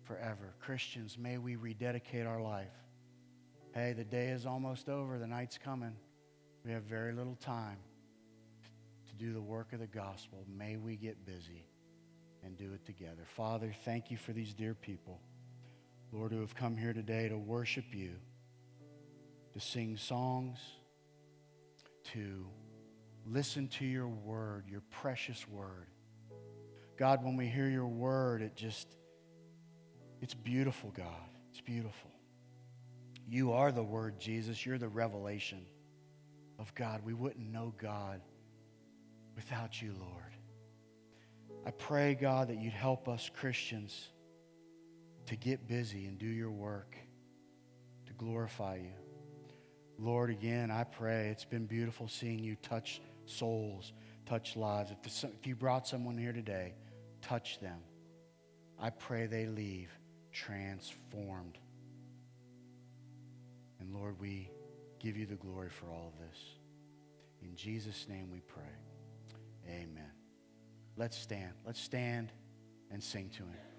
forever. 0.04 0.52
Christians, 0.60 1.16
may 1.18 1.38
we 1.38 1.56
rededicate 1.56 2.26
our 2.26 2.40
life. 2.40 2.68
Hey, 3.72 3.94
the 3.94 4.04
day 4.04 4.28
is 4.28 4.44
almost 4.44 4.90
over, 4.90 5.18
the 5.18 5.26
night's 5.26 5.56
coming. 5.56 5.96
We 6.66 6.72
have 6.72 6.82
very 6.82 7.14
little 7.14 7.36
time 7.36 7.78
to 9.08 9.14
do 9.14 9.32
the 9.32 9.40
work 9.40 9.72
of 9.72 9.80
the 9.80 9.86
gospel. 9.86 10.44
May 10.54 10.76
we 10.76 10.96
get 10.96 11.24
busy 11.24 11.64
and 12.44 12.56
do 12.56 12.72
it 12.72 12.84
together. 12.84 13.22
Father, 13.36 13.74
thank 13.84 14.10
you 14.10 14.16
for 14.16 14.32
these 14.32 14.54
dear 14.54 14.74
people, 14.74 15.20
Lord, 16.12 16.32
who 16.32 16.40
have 16.40 16.54
come 16.54 16.76
here 16.76 16.92
today 16.92 17.28
to 17.28 17.36
worship 17.36 17.84
you, 17.92 18.12
to 19.52 19.60
sing 19.60 19.96
songs, 19.96 20.58
to 22.12 22.46
listen 23.26 23.68
to 23.68 23.84
your 23.84 24.08
word, 24.08 24.64
your 24.68 24.82
precious 24.90 25.46
word. 25.48 25.86
God, 26.96 27.24
when 27.24 27.36
we 27.36 27.46
hear 27.46 27.68
your 27.68 27.86
word, 27.86 28.42
it 28.42 28.56
just, 28.56 28.88
it's 30.20 30.34
beautiful, 30.34 30.90
God. 30.90 31.06
It's 31.50 31.60
beautiful. 31.60 32.10
You 33.28 33.52
are 33.52 33.72
the 33.72 33.82
word, 33.82 34.18
Jesus. 34.18 34.66
You're 34.66 34.78
the 34.78 34.88
revelation 34.88 35.64
of 36.58 36.74
God. 36.74 37.02
We 37.04 37.14
wouldn't 37.14 37.50
know 37.50 37.72
God 37.80 38.20
without 39.36 39.80
you, 39.80 39.94
Lord. 39.98 40.29
I 41.66 41.70
pray, 41.72 42.14
God, 42.14 42.48
that 42.48 42.58
you'd 42.58 42.72
help 42.72 43.08
us 43.08 43.30
Christians 43.34 44.08
to 45.26 45.36
get 45.36 45.68
busy 45.68 46.06
and 46.06 46.18
do 46.18 46.26
your 46.26 46.50
work 46.50 46.96
to 48.06 48.12
glorify 48.14 48.76
you. 48.76 48.92
Lord, 49.98 50.30
again, 50.30 50.70
I 50.70 50.84
pray 50.84 51.28
it's 51.28 51.44
been 51.44 51.66
beautiful 51.66 52.08
seeing 52.08 52.38
you 52.38 52.56
touch 52.56 53.02
souls, 53.26 53.92
touch 54.24 54.56
lives. 54.56 54.90
If, 54.90 55.24
if 55.24 55.46
you 55.46 55.54
brought 55.54 55.86
someone 55.86 56.16
here 56.16 56.32
today, 56.32 56.74
touch 57.20 57.60
them. 57.60 57.80
I 58.78 58.90
pray 58.90 59.26
they 59.26 59.46
leave 59.46 59.90
transformed. 60.32 61.58
And 63.78 63.94
Lord, 63.94 64.18
we 64.20 64.50
give 64.98 65.16
you 65.16 65.26
the 65.26 65.36
glory 65.36 65.70
for 65.70 65.86
all 65.86 66.12
of 66.14 66.28
this. 66.28 66.38
In 67.42 67.56
Jesus' 67.56 68.06
name 68.08 68.30
we 68.30 68.40
pray. 68.40 68.62
Amen. 69.68 70.19
Let's 71.00 71.16
stand. 71.16 71.54
Let's 71.64 71.80
stand 71.80 72.30
and 72.90 73.02
sing 73.02 73.30
to 73.30 73.42
him. 73.42 73.69